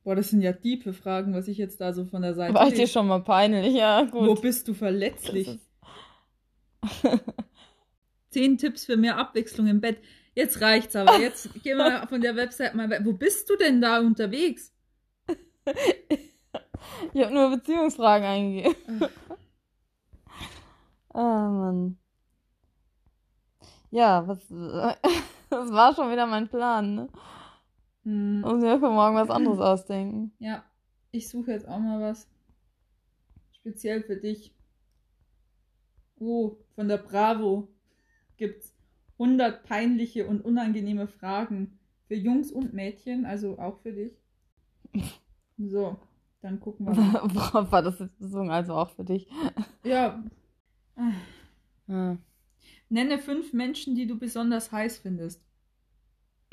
Boah, 0.06 0.16
das 0.16 0.30
sind 0.30 0.42
ja 0.42 0.54
tiefe 0.54 0.94
Fragen, 0.94 1.34
was 1.34 1.48
ich 1.48 1.58
jetzt 1.58 1.82
da 1.82 1.92
so 1.92 2.06
von 2.06 2.22
der 2.22 2.36
Seite. 2.36 2.54
War 2.54 2.68
ich 2.68 2.76
dir 2.76 2.86
schon 2.86 3.08
mal 3.08 3.24
peinlich? 3.24 3.74
Ja, 3.74 4.08
Wo 4.12 4.28
gut. 4.28 4.44
bist 4.44 4.68
du 4.68 4.76
verletzlich? 4.76 5.60
Zehn 8.30 8.60
Tipps 8.60 8.86
für 8.86 8.98
mehr 8.98 9.18
Abwechslung 9.18 9.66
im 9.66 9.82
Bett. 9.82 9.98
Jetzt 10.36 10.62
reicht's 10.62 10.96
aber. 10.96 11.20
Jetzt 11.20 11.52
gehen 11.64 11.80
wir 11.80 12.06
von 12.08 12.22
der 12.22 12.36
Website 12.36 12.76
mal 12.76 12.88
weg. 12.88 13.02
Wo 13.04 13.14
bist 13.14 13.50
du 13.50 13.56
denn 13.58 13.82
da 13.82 14.00
unterwegs? 14.00 14.72
Ich 17.14 17.24
habe 17.24 17.34
nur 17.34 17.50
Beziehungsfragen 17.50 18.28
eingegeben. 18.28 19.10
Ah, 21.10 21.50
Mann. 21.50 21.98
Ja, 23.90 24.28
was. 24.28 24.38
Das 25.50 25.72
war 25.72 25.96
schon 25.96 26.12
wieder 26.12 26.28
mein 26.28 26.48
Plan, 26.48 26.94
ne? 26.94 27.10
Hm, 28.06 28.42
Muss 28.42 28.62
mir 28.62 28.80
für 28.80 28.90
morgen 28.90 29.16
was 29.18 29.30
anderes 29.30 29.60
ausdenken. 29.60 30.32
ja, 30.40 30.64
ich 31.12 31.30
suche 31.30 31.52
jetzt 31.52 31.68
auch 31.68 31.80
mal 31.80 32.02
was. 32.02 32.28
Speziell 33.54 34.04
für 34.04 34.18
dich. 34.18 34.54
Oh, 36.20 36.58
von 36.76 36.90
der 36.90 36.98
Bravo 36.98 37.70
gibt's 38.38 38.74
100 39.20 39.64
peinliche 39.64 40.28
und 40.28 40.42
unangenehme 40.44 41.08
Fragen 41.08 41.80
für 42.08 42.16
Jungs 42.16 42.52
und 42.52 42.74
Mädchen, 42.74 43.26
also 43.26 43.60
auch 43.60 43.80
für 43.82 43.94
dich. 43.94 44.14
So, 45.58 46.00
dann 46.42 46.60
gucken 46.62 46.86
wir 46.86 46.94
mal. 46.94 47.18
Worauf 47.24 47.72
war 47.72 47.82
das 47.82 48.00
jetzt 48.00 48.18
bezogen? 48.20 48.52
Also 48.52 48.74
auch 48.74 48.90
für 48.92 49.04
dich. 49.04 49.28
Ja, 49.84 50.24
Ja. 51.88 52.18
nenne 52.90 53.20
fünf 53.20 53.54
Menschen, 53.54 53.96
die 53.96 54.08
du 54.08 54.20
besonders 54.20 54.72
heiß 54.74 55.00
findest. 55.00 55.45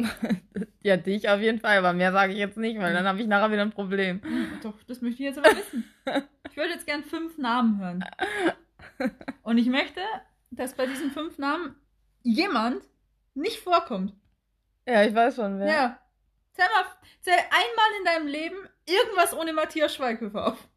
ja, 0.82 0.96
dich 0.96 1.28
auf 1.28 1.40
jeden 1.40 1.60
Fall, 1.60 1.78
aber 1.78 1.92
mehr 1.92 2.12
sage 2.12 2.32
ich 2.32 2.38
jetzt 2.38 2.56
nicht, 2.56 2.78
weil 2.78 2.92
dann 2.92 3.06
habe 3.06 3.20
ich 3.20 3.26
nachher 3.26 3.50
wieder 3.50 3.62
ein 3.62 3.72
Problem. 3.72 4.20
Doch, 4.62 4.74
das 4.84 5.00
möchte 5.00 5.22
ich 5.22 5.28
jetzt 5.28 5.38
aber 5.38 5.56
wissen. 5.56 5.84
Ich 6.50 6.58
würde 6.58 6.74
jetzt 6.74 6.84
gern 6.84 7.02
fünf 7.02 7.38
Namen 7.38 7.80
hören. 7.80 8.04
Und 9.42 9.56
ich 9.56 9.68
möchte, 9.68 10.02
dass 10.50 10.74
bei 10.74 10.84
diesen 10.84 11.10
fünf 11.10 11.38
Namen 11.38 11.76
jemand 12.22 12.82
nicht 13.32 13.60
vorkommt. 13.60 14.12
Ja, 14.86 15.02
ich 15.02 15.14
weiß 15.14 15.36
schon, 15.36 15.58
wer. 15.58 15.66
Ja. 15.66 15.98
Zähl 16.52 16.66
mal, 16.66 16.84
zähl 17.22 17.32
einmal 17.32 17.86
in 17.98 18.04
deinem 18.04 18.26
Leben 18.26 18.56
irgendwas 18.84 19.32
ohne 19.32 19.54
Matthias 19.54 19.94
Schweighöfer 19.94 20.48
auf. 20.48 20.68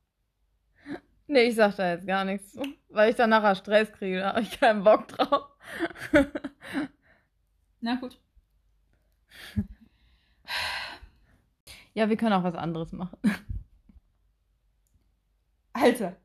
Nee, 1.27 1.49
ich 1.49 1.55
sag 1.55 1.75
da 1.75 1.91
jetzt 1.91 2.07
gar 2.07 2.23
nichts 2.23 2.57
weil 2.95 3.09
ich 3.09 3.15
dann 3.15 3.29
nachher 3.29 3.55
Stress 3.55 3.91
kriege, 3.91 4.19
da 4.19 4.29
habe 4.29 4.41
ich 4.41 4.59
keinen 4.59 4.83
Bock 4.83 5.07
drauf. 5.09 5.49
Na 7.81 7.95
gut. 7.95 8.19
Ja, 11.95 12.09
wir 12.09 12.17
können 12.17 12.33
auch 12.33 12.43
was 12.43 12.55
anderes 12.55 12.91
machen. 12.91 13.17
Alter, 15.73 16.17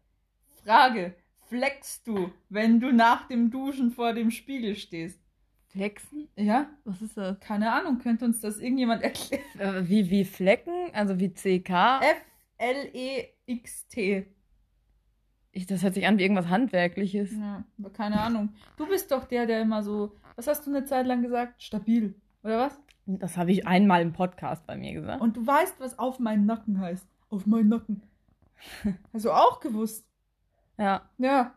Frage. 0.64 1.14
Flexst 1.48 2.06
du, 2.06 2.30
wenn 2.48 2.80
du 2.80 2.92
nach 2.92 3.26
dem 3.28 3.50
Duschen 3.50 3.90
vor 3.90 4.12
dem 4.12 4.30
Spiegel 4.30 4.76
stehst? 4.76 5.20
Flexen? 5.68 6.28
Ja? 6.36 6.68
Was 6.84 7.00
ist 7.02 7.16
das? 7.16 7.38
Keine 7.40 7.72
Ahnung, 7.72 7.98
könnte 7.98 8.24
uns 8.24 8.40
das 8.40 8.58
irgendjemand 8.58 9.02
erklären? 9.10 9.42
Äh, 9.58 9.88
wie, 9.88 10.10
wie 10.10 10.24
Flecken? 10.24 10.90
Also 10.92 11.18
wie 11.20 11.32
CK? 11.32 12.00
F-L-E-X-T. 12.58 14.26
Ich, 15.52 15.66
das 15.66 15.82
hört 15.82 15.94
sich 15.94 16.06
an 16.06 16.18
wie 16.18 16.22
irgendwas 16.22 16.48
Handwerkliches. 16.48 17.32
Ja, 17.32 17.64
aber 17.78 17.90
keine 17.90 18.20
Ahnung. 18.20 18.54
Du 18.76 18.86
bist 18.88 19.10
doch 19.12 19.24
der, 19.24 19.46
der 19.46 19.62
immer 19.62 19.82
so, 19.84 20.16
was 20.36 20.46
hast 20.48 20.66
du 20.66 20.70
eine 20.70 20.84
Zeit 20.84 21.06
lang 21.06 21.22
gesagt? 21.22 21.62
Stabil. 21.62 22.14
Oder 22.42 22.58
was? 22.58 22.80
Das 23.18 23.36
habe 23.36 23.52
ich 23.52 23.66
einmal 23.66 24.02
im 24.02 24.12
Podcast 24.12 24.66
bei 24.66 24.76
mir 24.76 24.92
gesagt. 24.94 25.20
Und 25.20 25.36
du 25.36 25.46
weißt, 25.46 25.80
was 25.80 25.98
auf 25.98 26.18
meinen 26.18 26.46
Nacken 26.46 26.80
heißt. 26.80 27.06
Auf 27.30 27.46
meinen 27.46 27.68
Nacken. 27.68 28.02
Hast 29.12 29.24
du 29.24 29.30
auch 29.32 29.60
gewusst? 29.60 30.06
Ja. 30.78 31.02
Ja. 31.18 31.54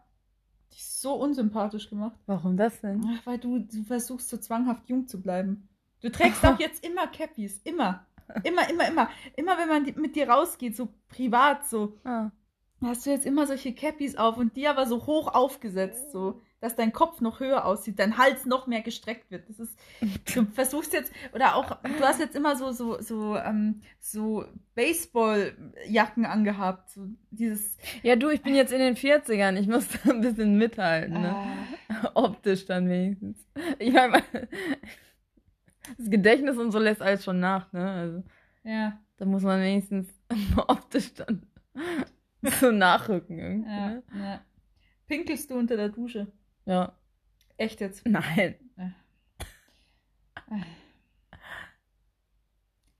Dich 0.71 0.85
so 0.85 1.13
unsympathisch 1.15 1.89
gemacht. 1.89 2.17
Warum 2.25 2.57
das 2.57 2.81
denn? 2.81 3.05
Ach, 3.07 3.25
weil 3.25 3.37
du, 3.37 3.59
du 3.59 3.83
versuchst 3.83 4.29
so 4.29 4.37
zwanghaft 4.37 4.89
jung 4.89 5.07
zu 5.07 5.21
bleiben. 5.21 5.67
Du 6.01 6.09
trägst 6.11 6.45
auch 6.45 6.59
jetzt 6.59 6.85
immer 6.85 7.07
Cappies. 7.07 7.59
Immer. 7.63 8.05
Immer, 8.43 8.69
immer, 8.69 8.87
immer. 8.87 9.09
Immer 9.35 9.57
wenn 9.57 9.67
man 9.67 9.83
mit 10.01 10.15
dir 10.15 10.29
rausgeht, 10.29 10.75
so 10.75 10.89
privat, 11.09 11.67
so, 11.67 11.97
Ah. 12.03 12.31
hast 12.81 13.05
du 13.05 13.11
jetzt 13.11 13.25
immer 13.25 13.45
solche 13.45 13.73
Cappies 13.75 14.15
auf 14.15 14.37
und 14.37 14.55
die 14.55 14.67
aber 14.67 14.85
so 14.87 15.05
hoch 15.05 15.33
aufgesetzt, 15.33 16.11
so, 16.11 16.41
dass 16.63 16.77
dein 16.77 16.93
Kopf 16.93 17.19
noch 17.19 17.41
höher 17.41 17.65
aussieht, 17.65 17.99
dein 17.99 18.17
Hals 18.17 18.45
noch 18.45 18.67
mehr 18.67 18.81
gestreckt 18.81 19.29
wird. 19.31 19.49
Das 19.49 19.59
ist, 19.59 19.77
du 20.33 20.45
versuchst 20.53 20.93
jetzt, 20.93 21.11
oder 21.33 21.55
auch, 21.55 21.75
du 21.83 21.99
hast 21.99 22.21
jetzt 22.21 22.37
immer 22.37 22.55
so, 22.55 22.71
so, 22.71 23.01
so, 23.01 23.35
ähm, 23.35 23.81
so 23.99 24.45
Baseballjacken 24.73 26.25
angehabt, 26.25 26.89
so 26.89 27.09
dieses, 27.31 27.77
Ja, 28.01 28.15
du, 28.15 28.29
ich 28.29 28.41
bin 28.41 28.55
jetzt 28.55 28.71
in 28.71 28.79
den 28.79 28.95
40ern. 28.95 29.59
Ich 29.59 29.67
muss 29.67 29.89
da 30.05 30.11
ein 30.11 30.21
bisschen 30.21 30.57
mithalten, 30.57 31.21
ne? 31.21 31.35
Ah. 31.89 32.11
Optisch 32.13 32.65
dann 32.65 32.87
wenigstens. 32.89 33.45
Ich 33.77 33.91
meine, 33.91 34.23
das 35.97 36.09
Gedächtnis 36.09 36.57
und 36.57 36.71
so 36.71 36.79
lässt 36.79 37.01
alles 37.01 37.25
schon 37.25 37.41
nach, 37.41 37.73
ne? 37.73 37.91
Also, 37.91 38.23
ja, 38.63 38.97
da 39.17 39.25
muss 39.25 39.43
man 39.43 39.59
wenigstens 39.61 40.07
optisch 40.55 41.13
dann 41.15 41.45
so 42.61 42.71
nachrücken 42.71 43.37
irgendwie. 43.37 43.69
ja, 43.69 43.87
Ne? 43.89 44.03
ja. 44.17 44.41
Pinkelst 45.07 45.51
du 45.51 45.55
unter 45.55 45.75
der 45.75 45.89
Dusche? 45.89 46.31
Ja. 46.65 46.93
Echt 47.57 47.81
jetzt? 47.81 48.05
Nein. 48.05 48.55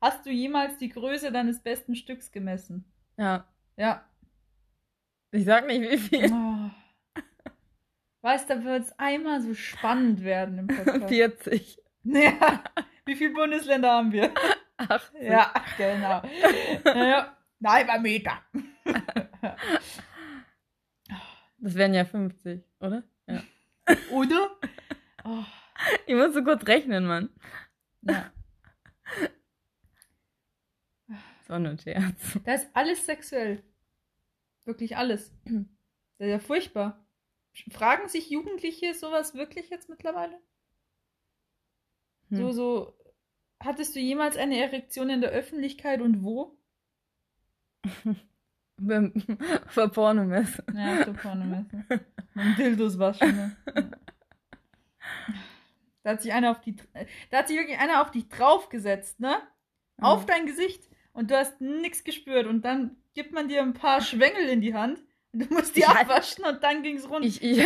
Hast 0.01 0.25
du 0.25 0.31
jemals 0.31 0.77
die 0.77 0.89
Größe 0.89 1.31
deines 1.31 1.61
besten 1.61 1.95
Stücks 1.95 2.31
gemessen? 2.31 2.85
Ja. 3.17 3.47
Ja. 3.77 4.03
Ich 5.31 5.45
sag 5.45 5.65
nicht, 5.65 5.81
wie 5.81 5.97
viel. 5.97 6.31
Oh. 6.31 6.69
Weißt 8.21 8.49
du, 8.49 8.55
da 8.55 8.63
wird 8.63 8.83
es 8.83 8.99
einmal 8.99 9.41
so 9.41 9.53
spannend 9.53 10.23
werden 10.23 10.59
im 10.59 10.67
Podcast. 10.67 11.07
40. 11.07 11.81
Ja. 12.03 12.63
Wie 13.05 13.15
viele 13.15 13.33
Bundesländer 13.33 13.91
haben 13.91 14.11
wir? 14.11 14.33
80. 14.77 15.21
Ja, 15.21 15.53
genau. 15.77 16.21
Ja. 16.85 17.37
Nein, 17.59 17.87
bei 17.87 17.99
Meter. 17.99 18.41
Das 21.57 21.75
wären 21.75 21.93
ja 21.93 22.03
50, 22.03 22.61
oder? 22.79 23.03
Oder? 24.11 24.57
Oh. 25.25 25.43
Ich 26.05 26.15
muss 26.15 26.33
so 26.33 26.43
kurz 26.43 26.65
rechnen, 26.67 27.05
Mann. 27.05 27.29
Ja. 28.03 28.31
Nur 31.49 31.57
ein 31.57 31.79
Scherz. 31.79 32.39
Da 32.45 32.53
ist 32.53 32.69
alles 32.73 33.05
sexuell. 33.05 33.63
Wirklich 34.65 34.95
alles. 34.95 35.33
Das 35.43 36.27
ist 36.27 36.31
ja 36.31 36.39
furchtbar. 36.39 37.05
Fragen 37.71 38.07
sich 38.07 38.29
Jugendliche 38.29 38.93
sowas 38.93 39.33
wirklich 39.35 39.69
jetzt 39.69 39.89
mittlerweile? 39.89 40.39
Hm. 42.29 42.37
So, 42.37 42.51
so, 42.51 42.97
hattest 43.59 43.95
du 43.95 43.99
jemals 43.99 44.37
eine 44.37 44.59
Erektion 44.59 45.09
in 45.09 45.21
der 45.21 45.31
Öffentlichkeit 45.31 46.01
und 46.01 46.23
wo? 46.23 46.57
Beim 48.77 49.13
Für 49.67 49.89
Pornomesse. 49.89 50.63
Ja, 50.73 51.05
so 51.05 51.13
vorne 51.13 51.67
Mit 52.33 52.57
Dildos 52.57 52.99
waschen, 52.99 53.35
ne? 53.35 53.55
Da 56.03 56.11
hat 56.11 56.21
sich 56.21 56.33
einer 56.33 56.51
auf 56.51 56.59
die, 56.59 56.75
da 57.31 57.37
hat 57.37 57.47
sich 57.47 57.57
wirklich 57.57 57.79
einer 57.79 58.01
auf 58.01 58.11
dich 58.11 58.27
draufgesetzt, 58.27 59.21
ne? 59.21 59.41
Auf 60.01 60.25
dein 60.25 60.45
Gesicht. 60.45 60.83
Und 61.13 61.31
du 61.31 61.37
hast 61.37 61.61
nichts 61.61 62.03
gespürt. 62.03 62.45
Und 62.45 62.65
dann 62.65 62.97
gibt 63.13 63.31
man 63.31 63.47
dir 63.47 63.61
ein 63.61 63.73
paar 63.73 64.01
Schwengel 64.01 64.49
in 64.49 64.59
die 64.59 64.73
Hand. 64.73 65.01
Und 65.31 65.49
du 65.49 65.53
musst 65.53 65.75
die 65.75 65.79
Ich 65.79 65.87
abwaschen 65.87 66.43
und 66.43 66.61
dann 66.61 66.83
ging's 66.83 67.09
rund. 67.09 67.23
Ich, 67.23 67.41
ich, 67.41 67.65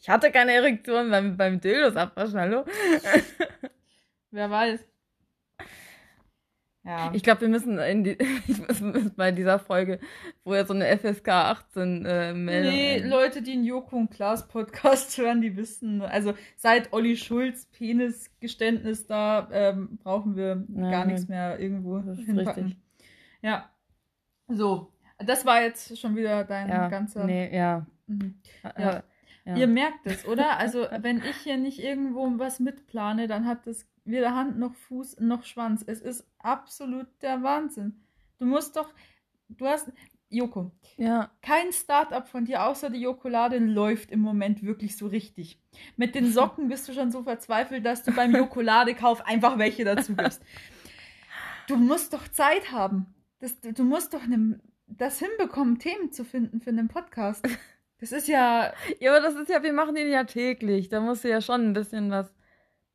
ich 0.00 0.08
hatte 0.08 0.32
keine 0.32 0.52
Erektion 0.52 1.10
beim, 1.10 1.36
beim 1.36 1.60
Dildos 1.60 1.94
abwaschen, 1.94 2.40
hallo? 2.40 2.64
Wer 4.32 4.50
weiß. 4.50 4.80
Ja. 6.84 7.12
Ich 7.14 7.22
glaube, 7.22 7.42
wir 7.42 7.48
müssen 7.48 7.78
in 7.78 8.02
die, 8.02 8.18
muss 8.48 9.10
bei 9.16 9.30
dieser 9.30 9.60
Folge, 9.60 10.00
wo 10.44 10.54
ja 10.54 10.64
so 10.66 10.74
eine 10.74 10.86
FSK 10.98 11.28
18 11.28 12.04
äh, 12.04 12.34
Meldung. 12.34 12.72
Nee, 12.72 12.98
Leute, 12.98 13.40
die 13.40 13.52
einen 13.52 13.64
Joko 13.64 13.96
und 13.96 14.10
Klaas 14.10 14.48
Podcast 14.48 15.16
hören, 15.18 15.40
die 15.40 15.56
wissen, 15.56 16.02
also 16.02 16.34
seit 16.56 16.92
Olli 16.92 17.16
Schulz 17.16 17.66
Penisgeständnis 17.66 19.06
da, 19.06 19.48
ähm, 19.52 19.98
brauchen 20.02 20.34
wir 20.34 20.64
Ja, 20.74 20.90
gar 20.90 21.04
nichts 21.04 21.28
mehr 21.28 21.60
irgendwo 21.60 22.00
hinpacken. 22.00 22.38
richtig. 22.38 22.76
Ja. 23.42 23.70
So, 24.48 24.92
das 25.18 25.46
war 25.46 25.62
jetzt 25.62 25.96
schon 25.98 26.16
wieder 26.16 26.42
dein 26.42 26.68
ja, 26.68 26.88
ganzer. 26.88 27.24
Nee, 27.24 27.56
ja. 27.56 27.86
Mhm. 28.08 28.34
Ja. 28.76 29.02
ja. 29.44 29.56
Ihr 29.56 29.66
merkt 29.66 30.04
es, 30.04 30.26
oder? 30.26 30.58
Also, 30.58 30.86
wenn 31.00 31.18
ich 31.18 31.36
hier 31.38 31.56
nicht 31.56 31.80
irgendwo 31.82 32.28
was 32.38 32.60
mitplane, 32.60 33.26
dann 33.26 33.46
hat 33.46 33.66
das 33.66 33.86
weder 34.04 34.34
Hand 34.34 34.58
noch 34.58 34.74
Fuß 34.74 35.20
noch 35.20 35.44
Schwanz. 35.44 35.84
Es 35.86 36.00
ist 36.00 36.26
absolut 36.38 37.06
der 37.20 37.42
Wahnsinn. 37.42 38.00
Du 38.38 38.46
musst 38.46 38.76
doch, 38.76 38.92
du 39.48 39.66
hast, 39.66 39.92
Joko, 40.28 40.72
ja. 40.96 41.30
kein 41.42 41.72
Startup 41.72 42.26
von 42.26 42.46
dir 42.46 42.64
außer 42.64 42.90
die 42.90 43.00
Jokolade 43.00 43.58
läuft 43.58 44.10
im 44.10 44.20
Moment 44.20 44.62
wirklich 44.62 44.96
so 44.96 45.06
richtig. 45.06 45.60
Mit 45.96 46.14
den 46.14 46.26
Socken 46.32 46.68
bist 46.68 46.88
du 46.88 46.94
schon 46.94 47.10
so 47.10 47.22
verzweifelt, 47.22 47.84
dass 47.84 48.02
du 48.02 48.12
beim 48.12 48.34
Jokolade-Kauf 48.34 49.24
einfach 49.26 49.58
welche 49.58 49.84
dazu 49.84 50.16
gibst. 50.16 50.42
Du 51.68 51.76
musst 51.76 52.12
doch 52.12 52.26
Zeit 52.28 52.72
haben. 52.72 53.14
Das, 53.40 53.60
du 53.60 53.84
musst 53.84 54.14
doch 54.14 54.26
ne, 54.26 54.58
das 54.86 55.18
hinbekommen, 55.18 55.78
Themen 55.78 56.12
zu 56.12 56.24
finden 56.24 56.60
für 56.60 56.70
einen 56.70 56.88
Podcast. 56.88 57.46
Das 57.98 58.10
ist 58.10 58.26
ja, 58.26 58.72
Ja, 58.98 59.12
aber 59.12 59.20
das 59.20 59.36
ist 59.36 59.48
ja, 59.48 59.62
wir 59.62 59.72
machen 59.72 59.94
den 59.94 60.10
ja 60.10 60.24
täglich. 60.24 60.88
Da 60.88 61.00
musst 61.00 61.22
du 61.22 61.28
ja 61.28 61.40
schon 61.40 61.68
ein 61.68 61.72
bisschen 61.72 62.10
was 62.10 62.34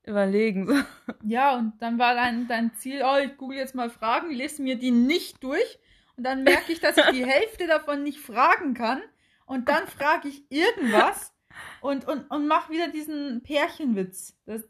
überlegen. 0.08 0.68
So. 0.68 0.76
ja, 1.24 1.56
und 1.56 1.74
dann 1.80 2.00
war 2.00 2.16
dein, 2.16 2.48
dein 2.48 2.74
Ziel, 2.76 3.02
oh, 3.04 3.18
ich 3.24 3.38
google 3.38 3.58
jetzt 3.58 3.76
mal 3.76 3.90
Fragen, 3.90 4.32
lese 4.32 4.62
mir 4.62 4.78
die 4.78 4.92
nicht 4.92 5.44
durch 5.44 5.80
und 6.16 6.24
dann 6.24 6.44
merke 6.44 6.72
ich, 6.72 6.80
dass 6.80 6.98
ich 6.98 7.06
die 7.12 7.26
Hälfte 7.28 7.68
davon 7.68 8.04
nicht 8.04 8.20
fragen 8.20 8.74
kann 8.74 9.02
und 9.46 9.70
dann 9.70 9.88
frage 9.88 10.28
ich 10.30 10.44
irgendwas 10.50 11.34
und, 11.82 12.08
und, 12.08 12.30
und 12.32 12.48
mache 12.48 12.72
wieder 12.72 12.88
diesen 12.88 13.44
Pärchenwitz. 13.44 14.38
Das, 14.46 14.68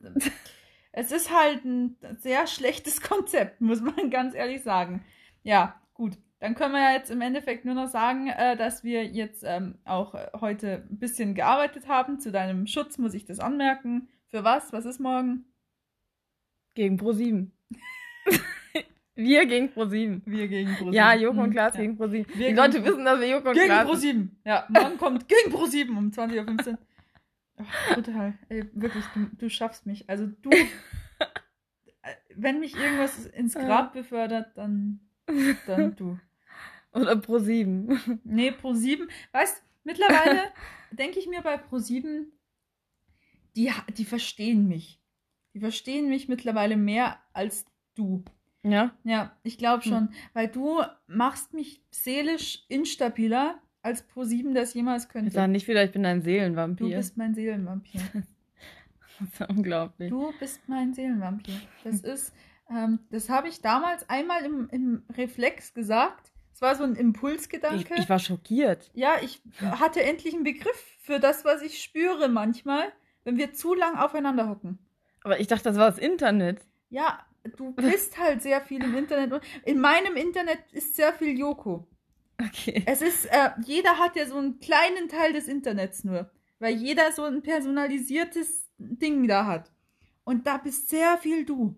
es 0.92 1.12
ist 1.12 1.36
halt 1.36 1.64
ein 1.66 1.98
sehr 2.18 2.48
schlechtes 2.48 3.02
Konzept, 3.02 3.62
muss 3.62 3.82
man 3.82 4.10
ganz 4.10 4.34
ehrlich 4.34 4.64
sagen. 4.64 5.06
Ja, 5.44 5.80
gut. 5.94 6.18
Dann 6.40 6.54
können 6.54 6.74
wir 6.74 6.82
ja 6.82 6.94
jetzt 6.94 7.10
im 7.10 7.22
Endeffekt 7.22 7.66
nur 7.66 7.74
noch 7.74 7.88
sagen, 7.88 8.28
äh, 8.28 8.56
dass 8.56 8.84
wir 8.84 9.06
jetzt 9.06 9.44
ähm, 9.44 9.80
auch 9.86 10.14
äh, 10.14 10.28
heute 10.40 10.86
ein 10.88 11.00
bisschen 11.00 11.34
gearbeitet 11.34 11.88
haben. 11.88 12.20
Zu 12.20 12.32
deinem 12.32 12.68
Schutz 12.68 13.00
muss 13.00 13.16
ich 13.16 13.26
das 13.26 13.40
anmerken. 13.40 14.08
Für 14.30 14.44
was? 14.44 14.74
Was 14.74 14.86
ist 14.86 15.00
morgen? 15.00 15.46
Gegen 16.76 17.00
Pro7. 17.00 17.50
wir 19.16 19.46
gegen 19.46 19.70
Pro7. 19.70 20.22
Wir 20.26 20.48
gegen 20.48 20.72
ProSieben. 20.74 20.94
Ja, 20.94 21.14
Joko 21.16 21.42
und 21.42 21.52
Klaas 21.52 21.74
ja. 21.76 21.82
gegen 21.82 21.98
Pro7. 21.98 22.28
Die 22.34 22.54
Leute 22.54 22.74
gegen- 22.74 22.86
wissen, 22.86 23.06
dass 23.06 23.20
wir 23.20 23.30
Joko 23.30 23.50
und 23.50 23.56
Gegen 23.56 23.66
Klaas 23.68 23.88
Pro7. 23.88 24.28
Ja, 24.46 24.68
morgen 24.70 24.98
kommt 24.98 25.28
gegen 25.28 25.54
Pro7 25.54 25.90
um 25.98 26.10
20.15 26.12 26.68
Uhr. 26.72 26.78
Ach, 27.58 27.96
total. 27.96 28.38
Ey, 28.50 28.70
wirklich, 28.74 29.06
du, 29.16 29.30
du 29.38 29.50
schaffst 29.50 29.86
mich. 29.86 30.08
Also 30.10 30.28
du, 30.28 30.50
wenn 32.36 32.60
mich 32.60 32.76
irgendwas 32.76 33.26
ins 33.28 33.56
Grab 33.56 33.94
befördert, 33.94 34.56
dann, 34.56 35.00
dann 35.66 35.96
du. 35.96 36.20
Oder 36.92 37.14
Pro7. 37.14 38.20
Nee, 38.24 38.52
Pro7. 38.52 39.08
Weißt, 39.32 39.64
mittlerweile 39.84 40.52
denke 40.92 41.20
ich 41.20 41.28
mir 41.28 41.42
bei 41.42 41.56
Pro7, 41.56 42.26
die, 43.58 43.72
die 43.98 44.06
verstehen 44.06 44.68
mich. 44.68 45.02
Die 45.54 45.60
verstehen 45.60 46.08
mich 46.10 46.28
mittlerweile 46.30 46.78
mehr 46.78 47.18
als 47.34 47.66
du. 47.96 48.24
Ja? 48.64 48.96
Ja, 49.04 49.36
ich 49.44 49.58
glaube 49.58 49.84
Hm. 49.84 49.92
schon. 49.92 50.10
Weil 50.34 50.48
du 50.48 50.82
machst 51.08 51.54
mich 51.54 51.82
seelisch 51.92 52.64
instabiler, 52.70 53.60
als 53.82 54.08
Pro7 54.10 54.54
das 54.54 54.74
jemals 54.74 55.06
Ich 55.06 55.10
könnte. 55.10 55.32
sage 55.32 55.52
nicht 55.52 55.68
wieder, 55.68 55.84
ich 55.84 55.92
bin 55.92 56.06
ein 56.06 56.20
Du 56.20 56.26
Seelenvampir. 56.26 56.98
bist 56.98 57.18
mein 57.18 57.34
Seelenvampir. 57.34 58.02
das 59.20 59.42
ist 59.42 59.50
unglaublich. 59.50 60.10
Du 60.10 60.34
bist 60.40 60.62
mein 60.68 60.94
Seelenvampir. 60.94 61.56
Das 61.84 62.02
ist, 62.02 62.34
Ähm, 62.70 63.00
das 63.12 63.30
habe 63.30 63.48
ich 63.48 63.62
damals 63.62 64.10
einmal 64.10 64.44
im, 64.44 64.68
im 64.72 65.04
Reflex 65.16 65.74
gesagt. 65.74 66.32
Es 66.54 66.62
war 66.62 66.76
so 66.76 66.84
ein 66.84 66.96
Impulsgedanke. 66.96 67.94
Ich, 67.94 68.02
ich 68.02 68.10
war 68.10 68.20
schockiert. 68.20 68.92
ja, 68.94 69.16
ich 69.24 69.42
hatte 69.62 70.04
endlich 70.04 70.34
einen 70.34 70.44
Begriff 70.44 70.84
für 71.00 71.20
das, 71.20 71.46
was 71.46 71.62
ich 71.62 71.82
spüre 71.82 72.28
manchmal, 72.28 72.92
wenn 73.28 73.38
wir 73.38 73.52
zu 73.52 73.74
lang 73.74 73.98
aufeinander 73.98 74.48
hocken. 74.48 74.80
Aber 75.22 75.38
ich 75.38 75.48
dachte, 75.48 75.66
das 75.66 75.76
war 75.76 75.90
das 75.90 76.00
Internet. 76.00 76.62
Ja, 76.90 77.26
du 77.58 77.74
bist 77.74 78.18
halt 78.18 78.42
sehr 78.42 78.62
viel 78.62 78.82
im 78.82 78.96
Internet. 78.96 79.34
und 79.34 79.42
In 79.66 79.82
meinem 79.82 80.16
Internet 80.16 80.60
ist 80.72 80.96
sehr 80.96 81.12
viel 81.12 81.38
Joko. 81.38 81.86
Okay. 82.42 82.84
Es 82.86 83.02
ist, 83.02 83.26
äh, 83.26 83.50
jeder 83.66 84.00
hat 84.00 84.16
ja 84.16 84.28
so 84.28 84.38
einen 84.38 84.60
kleinen 84.60 85.10
Teil 85.10 85.34
des 85.34 85.50
Internets 85.50 86.06
nur, 86.06 86.32
weil 86.60 86.76
jeder 86.76 87.12
so 87.12 87.24
ein 87.24 87.42
personalisiertes 87.42 88.70
Ding 88.78 89.28
da 89.28 89.46
hat. 89.46 89.74
Und 90.24 90.48
da 90.48 90.58
bist 90.58 90.88
sehr 90.88 91.18
viel 91.18 91.44
du. 91.44 91.76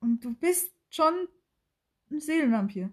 Und 0.00 0.24
du 0.24 0.32
bist 0.34 0.72
schon 0.88 1.28
ein 2.10 2.20
Seelenvampir. 2.20 2.90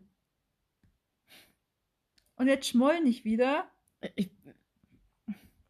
Und 2.36 2.48
jetzt 2.48 2.68
schmoll 2.68 3.00
nicht 3.00 3.24
wieder. 3.24 3.72
Ich, 4.16 4.30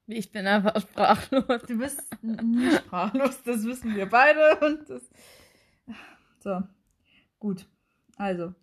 ich 0.08 0.32
bin 0.32 0.46
einfach 0.48 0.80
sprachlos. 0.82 1.64
Du 1.68 1.78
bist 1.78 2.04
n- 2.24 2.52
nicht 2.52 2.78
sprachlos, 2.80 3.42
das 3.44 3.64
wissen 3.66 3.96
wir 3.96 4.08
beide. 4.10 4.58
Und 4.66 4.90
das. 4.90 5.10
So, 6.40 6.62
gut. 7.40 7.68
Also, 8.18 8.54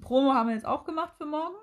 Promo 0.00 0.32
haben 0.34 0.48
wir 0.48 0.54
jetzt 0.54 0.66
auch 0.66 0.84
gemacht 0.84 1.14
für 1.18 1.26
morgen. 1.26 1.54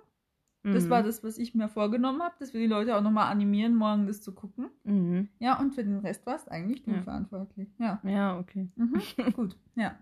Das 0.64 0.86
Mhm. 0.86 0.90
war 0.90 1.04
das, 1.04 1.24
was 1.24 1.38
ich 1.38 1.54
mir 1.54 1.70
vorgenommen 1.70 2.24
habe, 2.24 2.34
dass 2.40 2.54
wir 2.54 2.60
die 2.60 2.66
Leute 2.68 2.96
auch 2.96 3.02
nochmal 3.02 3.32
animieren, 3.32 3.76
morgen 3.76 4.08
das 4.08 4.22
zu 4.24 4.34
gucken. 4.34 4.70
Mhm. 4.84 5.30
Ja, 5.38 5.60
und 5.60 5.76
für 5.76 5.84
den 5.84 6.00
Rest 6.00 6.26
warst 6.26 6.50
eigentlich 6.50 6.82
du 6.84 6.92
Ja. 6.92 7.02
verantwortlich. 7.04 7.70
Ja. 7.78 8.00
Ja, 8.04 8.40
okay. 8.40 8.68
Mhm. 8.76 9.00
Gut, 9.34 9.56
ja. 9.76 9.96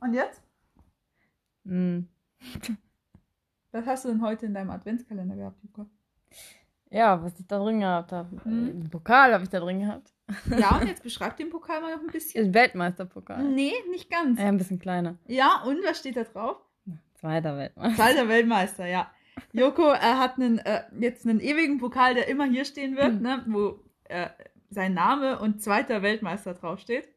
Und 0.00 0.14
jetzt? 0.14 0.42
Mhm. 1.64 2.08
Was 3.72 3.84
hast 3.86 4.04
du 4.06 4.08
denn 4.08 4.22
heute 4.22 4.46
in 4.46 4.54
deinem 4.54 4.70
Adventskalender 4.70 5.36
gehabt, 5.36 5.62
Luca? 5.62 5.86
Ja, 6.90 7.22
was 7.22 7.38
ich 7.38 7.46
da 7.46 7.58
drin 7.58 7.80
gehabt 7.80 8.10
habe. 8.12 8.28
Mhm. 8.44 8.68
Einen 8.70 8.90
Pokal 8.90 9.32
habe 9.32 9.44
ich 9.44 9.50
da 9.50 9.60
drin 9.60 9.80
gehabt. 9.80 10.12
Ja, 10.58 10.78
und 10.80 10.86
jetzt 10.88 11.02
beschreib 11.02 11.36
den 11.36 11.50
Pokal 11.50 11.80
mal 11.80 11.94
noch 11.94 12.00
ein 12.02 12.08
bisschen. 12.08 12.46
Ist 12.46 12.54
Weltmeisterpokal. 12.54 13.44
Nee, 13.44 13.72
nicht 13.90 14.10
ganz. 14.10 14.38
Ja, 14.40 14.46
ein 14.46 14.58
bisschen 14.58 14.78
kleiner. 14.80 15.16
Ja, 15.26 15.62
und 15.66 15.78
was 15.84 15.98
steht 16.00 16.16
da 16.16 16.24
drauf? 16.24 16.56
Zweiter 17.14 17.56
Weltmeister. 17.56 17.96
Zweiter 17.96 18.28
Weltmeister, 18.28 18.86
ja. 18.86 19.10
Joko 19.52 19.88
er 19.88 20.18
hat 20.18 20.34
einen, 20.36 20.58
äh, 20.58 20.82
jetzt 20.98 21.26
einen 21.26 21.40
ewigen 21.40 21.78
Pokal, 21.78 22.14
der 22.14 22.28
immer 22.28 22.44
hier 22.46 22.64
stehen 22.64 22.96
wird, 22.96 23.14
Mhm. 23.14 23.22
ne, 23.22 23.44
wo 23.46 23.80
äh, 24.04 24.28
sein 24.70 24.92
Name 24.94 25.38
und 25.38 25.62
zweiter 25.62 26.02
Weltmeister 26.02 26.54
draufsteht. 26.54 27.08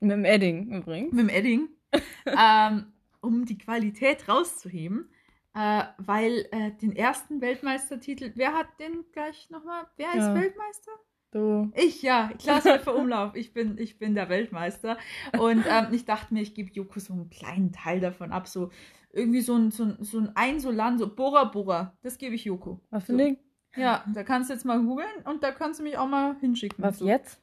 Mit 0.00 0.10
dem 0.12 0.24
Edding 0.24 0.70
übrigens. 0.72 1.12
Mit 1.12 1.20
dem 1.22 1.28
Edding. 1.30 1.68
ähm, 2.26 2.92
um 3.20 3.44
die 3.46 3.56
Qualität 3.56 4.28
rauszuheben. 4.28 5.08
Äh, 5.54 5.84
weil 5.98 6.46
äh, 6.50 6.72
den 6.72 6.96
ersten 6.96 7.40
Weltmeistertitel, 7.40 8.32
wer 8.34 8.54
hat 8.54 8.66
den 8.80 9.04
gleich 9.12 9.48
nochmal? 9.50 9.86
Wer 9.96 10.08
ist 10.10 10.16
Ja. 10.16 10.34
Weltmeister? 10.34 10.90
Du. 11.30 11.70
Ich, 11.74 12.02
ja, 12.02 12.30
Klasse 12.38 12.78
für 12.78 12.92
Umlauf. 12.92 13.34
Ich 13.34 13.52
bin, 13.52 13.76
ich 13.78 13.98
bin 13.98 14.14
der 14.14 14.28
Weltmeister. 14.28 14.98
Und 15.38 15.64
ähm, 15.68 15.88
ich 15.92 16.04
dachte 16.04 16.32
mir, 16.32 16.42
ich 16.42 16.54
gebe 16.54 16.70
Joko 16.70 17.00
so 17.00 17.12
einen 17.12 17.28
kleinen 17.28 17.72
Teil 17.72 18.00
davon 18.00 18.30
ab. 18.32 18.46
So 18.46 18.70
irgendwie 19.12 19.40
so 19.40 19.56
ein, 19.56 19.70
so 19.70 19.84
ein, 19.84 19.96
so 20.00 20.18
ein 20.18 20.34
Einsolan, 20.36 20.98
so 20.98 21.12
Bora 21.12 21.44
Bora. 21.44 21.96
Das 22.02 22.18
gebe 22.18 22.34
ich 22.34 22.44
Joko. 22.44 22.80
Was 22.90 23.04
für 23.04 23.12
so. 23.12 23.18
ein 23.18 23.24
Ding? 23.24 23.38
Ja, 23.76 24.04
da 24.14 24.22
kannst 24.22 24.50
du 24.50 24.54
jetzt 24.54 24.64
mal 24.64 24.80
googeln 24.80 25.22
und 25.24 25.42
da 25.42 25.50
kannst 25.50 25.80
du 25.80 25.84
mich 25.84 25.98
auch 25.98 26.06
mal 26.06 26.36
hinschicken. 26.38 26.82
Was 26.82 26.98
so. 26.98 27.06
jetzt? 27.06 27.40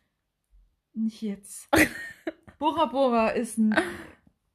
Nicht 0.94 1.22
jetzt. 1.22 1.70
Bora 2.60 2.86
Bora 2.86 3.30
ist 3.30 3.58
ein. 3.58 3.76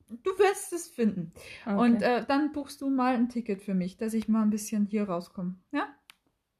Du 0.08 0.30
wirst 0.38 0.72
es 0.72 0.88
finden. 0.88 1.32
Okay. 1.64 1.74
Und 1.76 2.02
äh, 2.02 2.24
dann 2.26 2.52
buchst 2.52 2.80
du 2.80 2.88
mal 2.90 3.14
ein 3.14 3.28
Ticket 3.28 3.62
für 3.62 3.74
mich, 3.74 3.96
dass 3.96 4.14
ich 4.14 4.28
mal 4.28 4.42
ein 4.42 4.50
bisschen 4.50 4.86
hier 4.86 5.04
rauskomme. 5.08 5.56
Ja? 5.72 5.86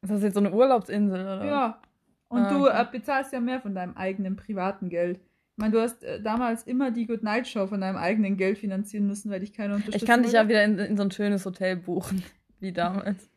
ist 0.03 0.11
das 0.11 0.23
jetzt 0.23 0.35
so 0.35 0.41
eine 0.41 0.53
Urlaubsinsel 0.53 1.21
oder? 1.21 1.45
Ja. 1.45 1.83
Und 2.29 2.43
Ah, 2.43 2.51
du 2.51 2.67
okay. 2.69 2.81
äh, 2.81 2.85
bezahlst 2.91 3.33
ja 3.33 3.41
mehr 3.41 3.61
von 3.61 3.75
deinem 3.75 3.97
eigenen 3.97 4.37
privaten 4.37 4.89
Geld. 4.89 5.19
Ich 5.19 5.59
meine, 5.59 5.73
du 5.73 5.81
hast 5.81 6.03
äh, 6.05 6.21
damals 6.21 6.65
immer 6.65 6.91
die 6.91 7.07
Good 7.07 7.23
Night 7.23 7.49
Show 7.49 7.67
von 7.67 7.81
deinem 7.81 7.97
eigenen 7.97 8.37
Geld 8.37 8.59
finanzieren 8.59 9.07
müssen, 9.07 9.31
weil 9.31 9.41
dich 9.41 9.53
keiner 9.53 9.75
unterstützt. 9.75 10.03
Ich 10.03 10.07
kann 10.07 10.23
dich 10.23 10.33
ja 10.33 10.49
wieder 10.49 10.65
in, 10.65 10.79
in 10.79 10.97
so 10.97 11.03
ein 11.05 11.11
schönes 11.11 11.45
Hotel 11.47 11.77
buchen, 11.77 12.23
wie 12.61 12.73
damals. 12.73 13.31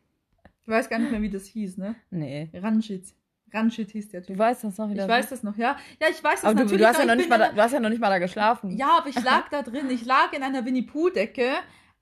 Ich 0.62 0.68
weiß 0.68 0.88
gar 0.88 0.98
nicht 0.98 1.10
mehr, 1.10 1.22
wie 1.22 1.30
das 1.30 1.46
hieß, 1.46 1.78
ne? 1.78 1.94
Nee. 2.10 2.50
Ranjit. 2.54 3.14
Ranjit 3.52 3.90
hieß 3.90 4.08
der 4.10 4.20
Du 4.22 4.28
Typ. 4.28 4.38
weißt 4.38 4.64
das 4.64 4.78
noch 4.78 4.90
wieder. 4.90 5.04
Ich 5.04 5.08
weiß 5.08 5.28
das 5.30 5.42
noch, 5.42 5.56
ja. 5.56 5.76
Ja, 6.00 6.08
ich 6.10 6.22
weiß 6.22 6.40
das 6.40 6.44
Aber 6.44 6.54
du, 6.54 6.60
natürlich. 6.64 6.82
du, 6.82 6.88
hast 6.88 6.96
ja 6.96 7.02
aber 7.02 7.06
noch 7.06 7.14
ich 7.14 7.18
nicht 7.18 7.30
mal 7.30 7.38
da, 7.38 7.52
du 7.52 7.62
hast 7.62 7.72
ja 7.72 7.80
noch 7.80 7.88
nicht 7.90 8.00
mal 8.00 8.10
da 8.10 8.18
geschlafen. 8.18 8.70
Ja, 8.76 8.98
aber 8.98 9.08
ich 9.08 9.22
lag 9.22 9.48
da 9.50 9.62
drin. 9.62 9.90
Ich 9.90 10.04
lag 10.04 10.32
in 10.32 10.42
einer 10.42 10.64
Winnie 10.64 10.82
Pooh-Decke 10.82 11.52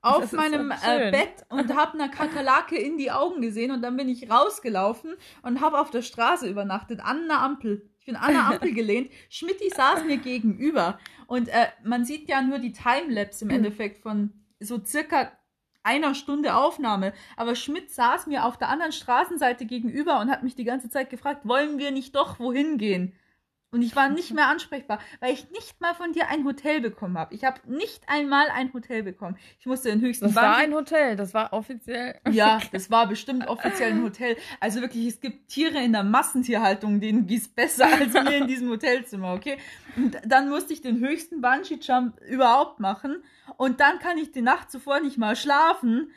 auf 0.00 0.32
meinem 0.32 0.70
äh. 0.70 1.10
Bett 1.10 1.44
und 1.48 1.74
habe 1.74 1.94
einer 1.94 2.08
Kakerlake 2.08 2.76
in 2.76 2.98
die 2.98 3.10
Augen 3.10 3.40
gesehen 3.42 3.72
und 3.72 3.82
dann 3.82 3.96
bin 3.96 4.08
ich 4.08 4.30
rausgelaufen 4.30 5.14
und 5.42 5.60
habe 5.60 5.80
auf 5.80 5.90
der 5.90 6.02
Straße 6.02 6.48
übernachtet, 6.48 7.00
an 7.00 7.24
einer 7.24 7.40
Ampel. 7.42 7.88
Ich 7.98 8.06
bin 8.06 8.16
an 8.16 8.30
einer 8.30 8.46
Ampel 8.46 8.72
gelehnt. 8.74 9.10
Schmidti 9.28 9.70
saß 9.70 10.04
mir 10.04 10.18
gegenüber 10.18 10.98
und 11.26 11.48
äh, 11.48 11.66
man 11.82 12.04
sieht 12.04 12.28
ja 12.28 12.42
nur 12.42 12.58
die 12.58 12.72
Timelapse 12.72 13.44
im 13.44 13.50
Endeffekt 13.50 14.02
von 14.02 14.32
so 14.60 14.82
circa 14.82 15.32
einer 15.82 16.14
Stunde 16.14 16.54
Aufnahme. 16.54 17.12
Aber 17.36 17.54
Schmidt 17.54 17.90
saß 17.90 18.26
mir 18.26 18.44
auf 18.44 18.56
der 18.58 18.68
anderen 18.68 18.92
Straßenseite 18.92 19.66
gegenüber 19.66 20.20
und 20.20 20.30
hat 20.30 20.42
mich 20.42 20.54
die 20.54 20.64
ganze 20.64 20.90
Zeit 20.90 21.10
gefragt, 21.10 21.46
wollen 21.48 21.78
wir 21.78 21.90
nicht 21.90 22.14
doch 22.14 22.38
wohin 22.38 22.78
gehen? 22.78 23.14
Und 23.70 23.82
ich 23.82 23.94
war 23.94 24.08
nicht 24.10 24.32
mehr 24.32 24.48
ansprechbar, 24.48 24.98
weil 25.20 25.34
ich 25.34 25.50
nicht 25.50 25.78
mal 25.80 25.94
von 25.94 26.12
dir 26.12 26.28
ein 26.28 26.44
Hotel 26.44 26.80
bekommen 26.80 27.18
habe. 27.18 27.34
Ich 27.34 27.44
habe 27.44 27.60
nicht 27.70 28.02
einmal 28.08 28.48
ein 28.48 28.72
Hotel 28.72 29.02
bekommen. 29.02 29.36
Ich 29.60 29.66
musste 29.66 29.90
den 29.90 30.00
höchsten 30.00 30.24
Das 30.26 30.34
war 30.34 30.54
Bungee- 30.56 30.64
ein 30.64 30.74
Hotel, 30.74 31.16
das 31.16 31.34
war 31.34 31.52
offiziell. 31.52 32.18
ja, 32.30 32.60
das 32.72 32.90
war 32.90 33.06
bestimmt 33.06 33.46
offiziell 33.46 33.92
ein 33.92 34.02
Hotel. 34.02 34.36
Also 34.60 34.80
wirklich, 34.80 35.06
es 35.06 35.20
gibt 35.20 35.48
Tiere 35.48 35.78
in 35.82 35.92
der 35.92 36.02
Massentierhaltung, 36.02 37.00
denen 37.00 37.26
geht's 37.26 37.48
besser 37.48 37.86
als 37.92 38.12
mir 38.14 38.38
in 38.38 38.46
diesem 38.46 38.70
Hotelzimmer, 38.70 39.34
okay? 39.34 39.58
Und 39.96 40.16
dann 40.24 40.48
musste 40.48 40.72
ich 40.72 40.80
den 40.80 40.98
höchsten 41.00 41.40
Bungee-Jump 41.42 42.20
überhaupt 42.22 42.80
machen. 42.80 43.22
Und 43.58 43.80
dann 43.80 43.98
kann 43.98 44.16
ich 44.16 44.32
die 44.32 44.42
Nacht 44.42 44.70
zuvor 44.70 45.00
nicht 45.00 45.18
mal 45.18 45.36
schlafen, 45.36 46.10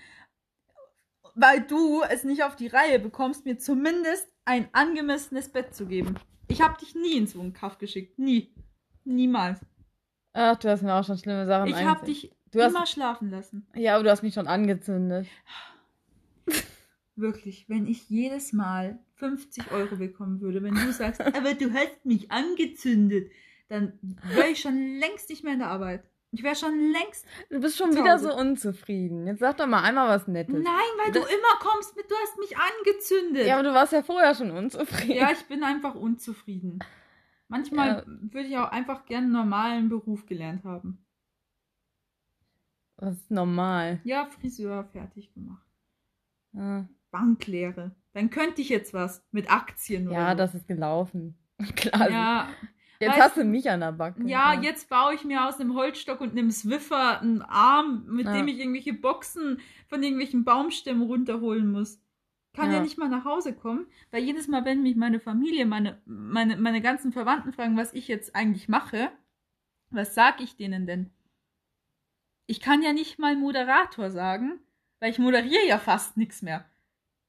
weil 1.36 1.62
du 1.62 2.02
es 2.10 2.24
nicht 2.24 2.44
auf 2.44 2.56
die 2.56 2.68
Reihe 2.68 3.00
bekommst, 3.00 3.46
mir 3.46 3.58
zumindest 3.58 4.28
ein 4.46 4.70
angemessenes 4.74 5.50
Bett 5.50 5.74
zu 5.76 5.86
geben. 5.86 6.16
Ich 6.52 6.62
habe 6.62 6.78
dich 6.80 6.96
nie 6.96 7.18
in 7.18 7.28
so 7.28 7.40
einen 7.40 7.54
Kaff 7.54 7.78
geschickt. 7.78 8.20
Nie. 8.20 8.54
Niemals. 9.04 9.60
Ach, 10.34 10.56
du 10.58 10.70
hast 10.70 10.82
mir 10.84 10.94
auch 10.94 11.06
schon 11.06 11.18
schlimme 11.18 11.46
Sachen 11.46 11.70
Ich 11.70 11.76
habe 11.84 12.06
dich 12.06 12.32
Du 12.52 12.62
hast- 12.62 12.72
immer 12.76 12.86
schlafen 12.86 13.30
lassen. 13.30 13.66
Ja, 13.76 13.96
aber 13.96 14.04
du 14.04 14.12
hast 14.12 14.24
mich 14.24 14.34
schon 14.34 14.48
angezündet. 14.48 15.28
Wirklich, 17.16 17.68
wenn 17.70 17.88
ich 17.88 18.10
jedes 18.10 18.52
Mal 18.54 19.00
50 19.16 19.72
Euro 19.72 19.96
bekommen 19.98 20.42
würde, 20.42 20.64
wenn 20.64 20.74
du 20.74 20.92
sagst, 20.92 21.22
aber 21.22 21.54
du 21.54 21.72
hast 21.74 22.06
mich 22.06 22.32
angezündet, 22.32 23.32
dann 23.70 23.94
wäre 24.34 24.50
ich 24.50 24.60
schon 24.62 24.96
längst 24.98 25.30
nicht 25.30 25.44
mehr 25.44 25.54
in 25.54 25.60
der 25.60 25.70
Arbeit. 25.70 26.04
Ich 26.34 26.44
wäre 26.44 26.56
schon 26.56 26.92
längst. 26.92 27.26
Du 27.50 27.60
bist 27.60 27.78
schon 27.78 27.94
wieder 27.94 28.18
so 28.18 28.34
unzufrieden. 28.34 29.28
Jetzt 29.28 29.40
sag 29.40 29.58
doch 29.58 29.68
mal 29.68 29.84
einmal 29.84 30.08
was 30.08 30.28
Nettes. 30.28 30.54
Nein, 30.56 30.64
weil 31.04 31.12
du 31.12 31.20
Das- 31.20 31.30
immer 31.30 31.60
kommst 31.60 31.96
mit, 31.98 32.10
du 32.10 32.16
hast 32.16 32.38
mich 32.40 32.56
angezündet. 32.58 33.46
Ja, 33.48 33.56
aber 33.56 33.64
du 33.64 33.74
warst 33.74 33.92
ja 33.92 34.02
vorher 34.02 34.34
schon 34.34 34.52
unzufrieden. 34.52 35.16
Ja, 35.16 35.32
ich 35.32 35.46
bin 35.48 35.64
einfach 35.64 35.94
unzufrieden. 35.96 36.80
Manchmal 37.50 37.88
Ja. 37.88 38.04
würde 38.08 38.48
ich 38.48 38.58
auch 38.58 38.72
einfach 38.72 39.04
gerne 39.06 39.26
einen 39.26 39.34
normalen 39.34 39.90
Beruf 39.90 40.26
gelernt 40.26 40.64
haben. 40.64 41.06
Das 42.98 43.16
ist 43.16 43.32
normal. 43.32 44.00
Ja, 44.04 44.26
Friseur 44.26 44.86
fertig 44.86 45.34
gemacht. 45.34 45.66
Ja, 46.54 46.88
Banklehre. 47.10 47.96
Dann 48.14 48.30
könnte 48.30 48.62
ich 48.62 48.70
jetzt 48.70 48.94
was 48.94 49.26
mit 49.32 49.52
Aktien 49.52 50.08
oder 50.08 50.18
ja 50.18 50.32
so. 50.32 50.38
das 50.38 50.56
ist 50.56 50.68
gelaufen. 50.68 51.38
Klar. 51.76 52.10
Ja, 52.10 52.50
jetzt 53.02 53.12
weißt 53.18 53.22
hast 53.22 53.38
du 53.38 53.44
mich 53.44 53.70
an 53.70 53.82
der 53.82 53.92
Backe. 53.92 54.24
Ja, 54.28 54.60
jetzt 54.62 54.90
baue 54.90 55.14
ich 55.14 55.24
mir 55.24 55.48
aus 55.48 55.60
einem 55.60 55.76
Holzstock 55.76 56.22
und 56.22 56.32
einem 56.32 56.52
Swiffer 56.52 57.22
einen 57.22 57.42
Arm, 57.42 58.06
mit 58.08 58.26
Ja. 58.26 58.34
dem 58.34 58.48
ich 58.48 58.60
irgendwelche 58.60 58.94
Boxen 58.94 59.60
von 59.88 60.02
irgendwelchen 60.02 60.44
Baumstämmen 60.44 61.04
runterholen 61.04 61.72
muss. 61.72 62.00
Kann 62.54 62.70
ja. 62.70 62.78
Ja. 62.78 62.84
nicht 62.84 62.98
mal 62.98 63.10
nach 63.10 63.24
Hause 63.26 63.54
kommen, 63.54 63.88
weil 64.12 64.24
jedes 64.24 64.48
Mal, 64.48 64.66
wenn 64.66 64.84
mich 64.84 64.96
meine 64.96 65.20
Familie, 65.20 65.66
meine, 65.66 66.02
meine, 66.06 66.58
meine 66.58 66.82
ganzen 66.82 67.12
Verwandten 67.14 67.54
fragen, 67.54 67.78
was 67.78 67.94
ich 67.94 68.08
jetzt 68.08 68.36
eigentlich 68.36 68.68
mache, 68.68 69.10
was 69.90 70.16
sag 70.16 70.42
ich 70.42 70.56
denen 70.58 70.86
denn? 70.86 71.10
Ich 72.48 72.60
kann 72.60 72.82
ja 72.82 72.92
nicht 72.92 73.20
mal 73.20 73.36
Moderator 73.38 74.10
sagen, 74.12 74.60
weil 75.00 75.12
ich 75.12 75.20
moderiere 75.20 75.66
ja 75.66 75.78
fast 75.80 76.18
nichts 76.18 76.42
mehr. 76.42 76.66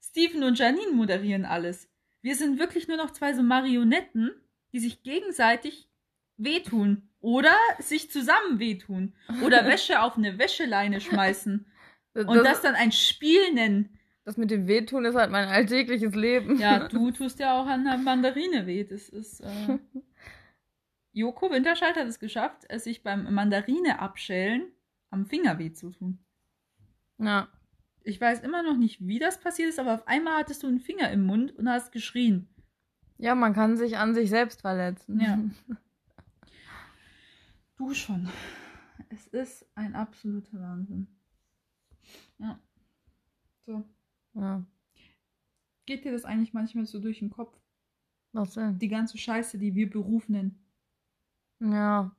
Steven 0.01 0.43
und 0.43 0.59
Janine 0.59 0.91
moderieren 0.91 1.45
alles. 1.45 1.89
Wir 2.21 2.35
sind 2.35 2.59
wirklich 2.59 2.87
nur 2.89 2.97
noch 2.97 3.11
zwei 3.11 3.33
so 3.33 3.43
Marionetten, 3.43 4.31
die 4.73 4.79
sich 4.79 5.03
gegenseitig 5.03 5.87
wehtun 6.37 7.09
oder 7.21 7.55
sich 7.79 8.11
zusammen 8.11 8.59
wehtun 8.59 9.13
oder 9.43 9.65
Wäsche 9.67 10.01
auf 10.01 10.17
eine 10.17 10.37
Wäscheleine 10.37 10.99
schmeißen 10.99 11.65
das, 12.13 12.25
und 12.25 12.43
das 12.43 12.61
dann 12.61 12.75
ein 12.75 12.91
Spiel 12.91 13.53
nennen. 13.53 13.97
das 14.25 14.37
mit 14.37 14.51
dem 14.51 14.67
Wehtun 14.67 15.05
ist 15.05 15.15
halt 15.15 15.31
mein 15.31 15.47
alltägliches 15.47 16.13
Leben. 16.15 16.59
Ja, 16.59 16.87
du 16.87 17.11
tust 17.11 17.39
ja 17.39 17.59
auch 17.59 17.65
an 17.65 17.83
der 17.85 17.97
Mandarine 17.97 18.65
weh. 18.65 18.83
Das 18.83 19.09
ist. 19.09 19.41
Äh, 19.41 19.79
Joko 21.13 21.51
Winterscheid 21.51 21.95
hat 21.95 22.07
es 22.07 22.19
geschafft, 22.19 22.63
es 22.69 22.85
sich 22.85 23.03
beim 23.03 23.31
Mandarine 23.33 23.99
abschälen 23.99 24.71
am 25.11 25.27
Finger 25.27 25.59
weh 25.59 25.71
zu 25.71 25.91
tun. 25.91 26.19
Ja. 27.19 27.47
Ich 28.01 28.19
weiß 28.19 28.41
immer 28.41 28.63
noch 28.63 28.75
nicht, 28.75 29.05
wie 29.07 29.19
das 29.19 29.39
passiert 29.39 29.69
ist, 29.69 29.79
aber 29.79 29.93
auf 29.93 30.07
einmal 30.07 30.39
hattest 30.39 30.63
du 30.63 30.67
einen 30.67 30.81
Finger 30.81 31.09
im 31.11 31.25
Mund 31.25 31.55
und 31.55 31.69
hast 31.69 31.91
geschrien. 31.91 32.52
Ja, 33.17 33.35
man 33.35 33.53
kann 33.53 33.77
sich 33.77 33.97
an 33.97 34.13
sich 34.13 34.29
selbst 34.29 34.61
verletzen. 34.61 35.19
Ja. 35.19 35.39
Du 37.75 37.91
schon. 37.95 38.29
Es 39.09 39.25
ist 39.27 39.65
ein 39.73 39.95
absoluter 39.95 40.59
Wahnsinn. 40.61 41.07
Ja. 42.37 42.59
So. 43.65 43.83
Ja. 44.35 44.63
Geht 45.85 46.05
dir 46.05 46.11
das 46.11 46.23
eigentlich 46.23 46.53
manchmal 46.53 46.85
so 46.85 46.99
durch 46.99 47.19
den 47.19 47.31
Kopf? 47.31 47.59
Was 48.31 48.53
denn? 48.53 48.77
Die 48.77 48.87
ganze 48.87 49.17
Scheiße, 49.17 49.57
die 49.57 49.75
wir 49.75 49.89
Beruf 49.89 50.29
nennen. 50.29 50.63
Ja. 51.59 52.15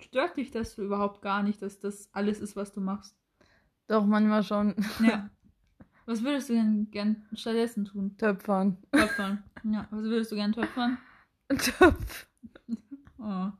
Stört 0.00 0.36
dich 0.36 0.50
das 0.50 0.76
überhaupt 0.78 1.22
gar 1.22 1.42
nicht, 1.42 1.62
dass 1.62 1.80
das 1.80 2.12
alles 2.12 2.40
ist, 2.40 2.56
was 2.56 2.72
du 2.72 2.80
machst? 2.80 3.16
Doch, 3.86 4.04
manchmal 4.04 4.42
schon. 4.42 4.74
Ja. 5.00 5.30
Was 6.08 6.24
würdest 6.24 6.48
du 6.48 6.54
denn 6.54 6.88
gern 6.90 7.26
stattdessen 7.34 7.84
tun? 7.84 8.16
Töpfern. 8.16 8.78
Töpfern. 8.92 9.44
Ja, 9.64 9.86
was 9.90 10.04
würdest 10.04 10.32
du 10.32 10.36
gern 10.36 10.52
töpfern? 10.52 10.96
Töpf. 11.50 12.26
Oh. 13.18 13.50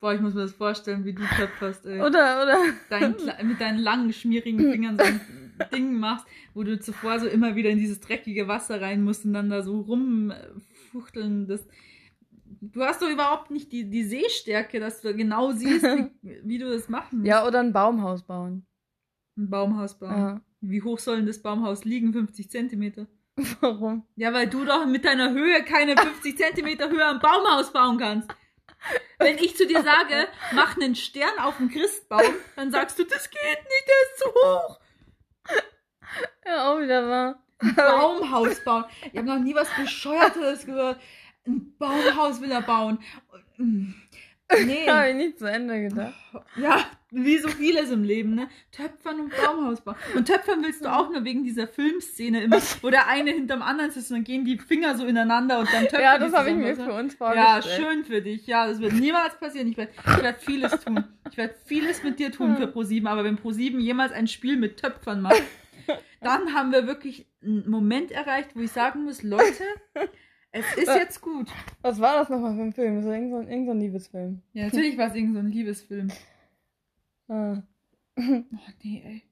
Boah, 0.00 0.14
ich 0.14 0.22
muss 0.22 0.32
mir 0.32 0.40
das 0.40 0.52
vorstellen, 0.52 1.04
wie 1.04 1.12
du 1.12 1.22
töpferst, 1.22 1.84
ey. 1.84 2.00
Oder, 2.00 2.42
oder. 2.42 2.58
Dein, 2.88 3.14
mit 3.46 3.60
deinen 3.60 3.78
langen, 3.78 4.10
schmierigen 4.14 4.72
Fingern 4.72 4.96
so 4.96 5.04
ein 5.04 5.20
Ding 5.70 5.98
machst, 5.98 6.26
wo 6.54 6.62
du 6.62 6.80
zuvor 6.80 7.20
so 7.20 7.26
immer 7.26 7.56
wieder 7.56 7.68
in 7.68 7.78
dieses 7.78 8.00
dreckige 8.00 8.48
Wasser 8.48 8.80
rein 8.80 9.04
musst 9.04 9.26
und 9.26 9.34
dann 9.34 9.50
da 9.50 9.60
so 9.60 9.80
rumfuchteln. 9.80 11.46
Das, 11.46 11.68
du 12.62 12.80
hast 12.82 13.02
doch 13.02 13.10
überhaupt 13.10 13.50
nicht 13.50 13.70
die, 13.70 13.90
die 13.90 14.04
Sehstärke, 14.04 14.80
dass 14.80 15.02
du 15.02 15.14
genau 15.14 15.52
siehst, 15.52 15.84
wie, 16.22 16.40
wie 16.42 16.58
du 16.58 16.70
das 16.70 16.88
machen 16.88 17.18
musst. 17.18 17.28
Ja, 17.28 17.46
oder 17.46 17.60
ein 17.60 17.74
Baumhaus 17.74 18.22
bauen. 18.22 18.66
Ein 19.36 19.50
Baumhaus 19.50 19.98
bauen. 19.98 20.10
Ja. 20.10 20.40
Wie 20.60 20.82
hoch 20.82 20.98
soll 20.98 21.16
denn 21.16 21.26
das 21.26 21.42
Baumhaus 21.42 21.84
liegen? 21.84 22.12
50 22.12 22.50
Zentimeter. 22.50 23.06
Warum? 23.60 24.06
Ja, 24.16 24.32
weil 24.32 24.48
du 24.48 24.64
doch 24.64 24.86
mit 24.86 25.04
deiner 25.04 25.30
Höhe 25.30 25.62
keine 25.64 25.96
50 25.96 26.36
Zentimeter 26.38 26.90
höher 26.90 27.10
ein 27.10 27.20
Baumhaus 27.20 27.72
bauen 27.72 27.98
kannst. 27.98 28.28
Wenn 29.18 29.38
ich 29.38 29.56
zu 29.56 29.66
dir 29.66 29.82
sage, 29.82 30.28
mach 30.52 30.76
einen 30.76 30.94
Stern 30.94 31.38
auf 31.40 31.56
den 31.56 31.70
Christbaum, 31.70 32.22
dann 32.56 32.70
sagst 32.70 32.98
du, 32.98 33.04
das 33.04 33.30
geht 33.30 33.40
nicht, 33.40 33.86
der 33.86 33.94
ist 34.02 34.18
zu 34.18 34.28
hoch. 34.28 34.80
Ja, 36.46 36.70
auch 36.70 36.80
wieder 36.80 37.08
wahr. 37.08 37.42
Ein 37.58 37.74
Baumhaus 37.76 38.62
bauen. 38.64 38.84
Ich 39.12 39.18
habe 39.18 39.26
noch 39.26 39.38
nie 39.38 39.54
was 39.54 39.68
Bescheuertes 39.76 40.66
gehört. 40.66 41.00
Ein 41.46 41.74
Baumhaus 41.78 42.40
will 42.40 42.50
er 42.50 42.62
bauen. 42.62 42.98
Nee. 43.58 44.88
Habe 44.88 45.10
ich 45.10 45.16
nicht 45.16 45.38
zu 45.38 45.46
Ende 45.46 45.88
gedacht. 45.88 46.14
Ja, 46.56 46.84
wie 47.12 47.38
so 47.38 47.48
vieles 47.48 47.90
im 47.90 48.02
Leben, 48.02 48.34
ne? 48.34 48.48
Töpfern 48.72 49.20
und 49.20 49.32
Baumhaus 49.36 49.80
bauen. 49.80 49.96
Und 50.16 50.26
Töpfern 50.26 50.62
willst 50.64 50.84
du 50.84 50.92
auch 50.92 51.10
nur 51.10 51.24
wegen 51.24 51.44
dieser 51.44 51.68
Filmszene 51.68 52.42
immer, 52.42 52.60
wo 52.82 52.90
der 52.90 53.06
eine 53.08 53.30
hinterm 53.30 53.62
anderen 53.62 53.90
sitzt 53.90 54.10
und 54.10 54.16
dann 54.18 54.24
gehen 54.24 54.44
die 54.44 54.58
Finger 54.58 54.96
so 54.96 55.06
ineinander 55.06 55.60
und 55.60 55.72
dann 55.72 55.84
töpfern 55.84 56.00
Ja, 56.02 56.18
das 56.18 56.32
habe 56.32 56.50
ich 56.50 56.56
mir 56.56 56.74
für 56.74 56.92
uns 56.92 57.16
Ja, 57.18 57.60
vorgestellt. 57.60 57.64
schön 57.76 58.04
für 58.04 58.22
dich. 58.22 58.46
Ja, 58.46 58.66
das 58.66 58.80
wird 58.80 58.94
niemals 58.94 59.38
passieren. 59.38 59.68
Ich 59.68 59.76
werde 59.76 59.92
ich 60.04 60.22
werd 60.22 60.42
vieles 60.42 60.72
tun. 60.84 61.04
Ich 61.30 61.36
werde 61.36 61.54
vieles 61.64 62.02
mit 62.02 62.18
dir 62.18 62.32
tun 62.32 62.56
für 62.56 62.66
ProSieben, 62.66 63.06
aber 63.06 63.24
wenn 63.24 63.36
ProSieben 63.36 63.80
jemals 63.80 64.12
ein 64.12 64.26
Spiel 64.26 64.56
mit 64.56 64.78
Töpfern 64.78 65.20
macht, 65.20 65.42
dann 66.20 66.54
haben 66.54 66.72
wir 66.72 66.86
wirklich 66.88 67.26
einen 67.42 67.70
Moment 67.70 68.10
erreicht, 68.10 68.50
wo 68.54 68.60
ich 68.60 68.72
sagen 68.72 69.04
muss, 69.04 69.22
Leute, 69.22 69.62
es 70.50 70.64
ist 70.76 70.88
jetzt 70.88 71.20
gut. 71.20 71.48
Was 71.82 72.00
war 72.00 72.14
das 72.16 72.28
nochmal 72.30 72.54
für 72.56 72.62
ein 72.62 72.72
Film? 72.72 72.96
Das 72.96 73.04
war 73.06 73.14
irgend 73.14 73.30
so 73.30 73.36
ein, 73.38 73.48
irgend 73.48 73.66
so 73.66 73.72
ein 73.72 73.80
Liebesfilm. 73.80 74.42
Ja, 74.54 74.64
natürlich 74.64 74.98
war 74.98 75.08
es 75.08 75.14
irgend 75.14 75.34
so 75.34 75.38
ein 75.40 75.50
Liebesfilm. 75.52 76.08
Ah. 77.28 77.62
Oh, 78.18 78.22
nee, 78.82 79.02
ey. 79.04 79.22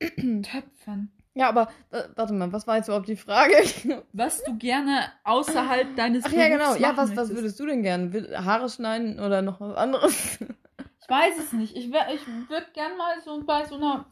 Töpfern. 0.42 1.10
Ja, 1.34 1.48
aber 1.48 1.68
äh, 1.90 2.02
warte 2.16 2.32
mal, 2.34 2.52
was 2.52 2.66
war 2.66 2.76
jetzt 2.76 2.88
überhaupt 2.88 3.08
die 3.08 3.16
Frage? 3.16 3.54
Was 4.12 4.42
du 4.44 4.56
gerne 4.58 5.10
außerhalb 5.24 5.96
deines 5.96 6.24
Ach 6.26 6.32
ja, 6.32 6.48
genau. 6.48 6.64
Berufs 6.74 6.80
Ja, 6.80 6.96
was, 6.96 7.16
was 7.16 7.30
würdest 7.34 7.58
du 7.58 7.64
denn 7.66 7.82
gern? 7.82 8.12
Will- 8.12 8.36
Haare 8.36 8.68
schneiden 8.68 9.18
oder 9.18 9.40
noch 9.42 9.60
was 9.60 9.76
anderes? 9.76 10.38
Ich 11.04 11.08
weiß 11.08 11.36
es 11.40 11.52
nicht. 11.52 11.76
Ich, 11.76 11.92
wär- 11.92 12.14
ich 12.14 12.24
würde 12.48 12.66
gern 12.72 12.96
mal 12.96 13.20
so 13.22 13.42
bei 13.44 13.64
so 13.66 13.74
einer. 13.74 14.06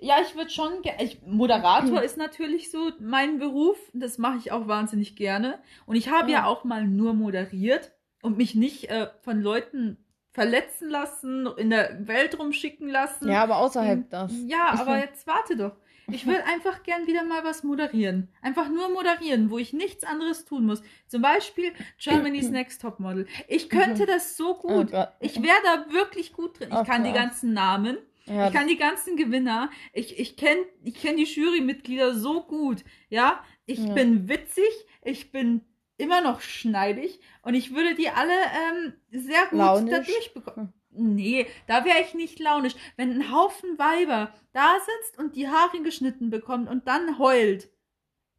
Ja, 0.00 0.16
ich 0.22 0.34
würde 0.34 0.50
schon. 0.50 0.72
Ich, 1.00 1.20
Moderator 1.26 2.02
ist 2.02 2.16
natürlich 2.16 2.70
so 2.72 2.90
mein 2.98 3.38
Beruf. 3.38 3.76
Das 3.92 4.16
mache 4.18 4.38
ich 4.38 4.50
auch 4.52 4.66
wahnsinnig 4.66 5.14
gerne. 5.16 5.60
Und 5.86 5.94
ich 5.96 6.08
habe 6.08 6.30
ja 6.32 6.38
Ja. 6.40 6.46
auch 6.46 6.64
mal 6.64 6.86
nur 6.88 7.12
moderiert 7.14 7.92
und 8.22 8.36
mich 8.38 8.54
nicht 8.54 8.88
äh, 8.90 9.08
von 9.20 9.42
Leuten 9.42 10.01
verletzen 10.32 10.88
lassen, 10.88 11.46
in 11.56 11.70
der 11.70 12.06
Welt 12.06 12.38
rumschicken 12.38 12.88
lassen. 12.88 13.28
ja, 13.28 13.42
aber 13.42 13.58
außerhalb 13.58 14.08
das. 14.10 14.32
Ja, 14.46 14.68
aber 14.78 14.98
jetzt 14.98 15.26
warte 15.26 15.56
doch. 15.56 15.76
Ich 16.10 16.26
würde 16.26 16.44
einfach 16.46 16.82
gern 16.82 17.06
wieder 17.06 17.22
mal 17.24 17.44
was 17.44 17.62
moderieren. 17.62 18.28
Einfach 18.42 18.68
nur 18.68 18.88
moderieren, 18.90 19.50
wo 19.50 19.58
ich 19.58 19.72
nichts 19.72 20.04
anderes 20.04 20.44
tun 20.44 20.66
muss. 20.66 20.82
Zum 21.06 21.22
Beispiel 21.22 21.72
Germany's 21.98 22.50
Next 22.50 22.82
Topmodel. 22.82 23.26
Ich 23.46 23.70
könnte 23.70 24.04
das 24.04 24.36
so 24.36 24.50
Oh 24.50 24.68
gut. 24.84 24.92
Ich 25.20 25.40
wäre 25.42 25.56
da 25.62 25.92
wirklich 25.92 26.32
gut 26.32 26.58
drin. 26.58 26.70
Ich 26.72 26.88
kann 26.88 27.04
die 27.04 27.12
ganzen 27.12 27.52
Namen. 27.52 27.98
Ja, 28.26 28.48
ich 28.48 28.52
kann 28.52 28.66
die 28.68 28.76
ganzen 28.76 29.16
Gewinner. 29.16 29.70
Ich, 29.92 30.18
ich 30.18 30.36
kenne 30.36 30.60
ich 30.84 30.94
kenn 30.94 31.16
die 31.16 31.24
Jurymitglieder 31.24 32.14
so 32.14 32.42
gut. 32.42 32.84
Ja, 33.08 33.42
ich 33.64 33.78
Ja. 33.78 33.94
bin 33.94 34.28
witzig. 34.28 34.68
Ich 35.04 35.30
bin 35.32 35.62
immer 36.02 36.20
noch 36.20 36.40
schneidig. 36.42 37.20
Und 37.42 37.54
ich 37.54 37.74
würde 37.74 37.94
die 37.94 38.10
alle 38.10 38.32
ähm, 38.34 38.92
sehr 39.10 39.46
gut 39.46 39.58
Launisch? 39.58 39.90
da 39.90 40.00
durchbekommen. 40.00 40.72
Nee, 40.90 41.46
da 41.66 41.84
wäre 41.86 42.00
ich 42.02 42.12
nicht 42.12 42.38
launisch. 42.38 42.74
Wenn 42.96 43.10
ein 43.12 43.32
Haufen 43.32 43.78
Weiber 43.78 44.34
da 44.52 44.74
sitzt 44.78 45.18
und 45.18 45.36
die 45.36 45.48
Haare 45.48 45.80
geschnitten 45.82 46.28
bekommt 46.28 46.68
und 46.68 46.86
dann 46.86 47.18
heult, 47.18 47.70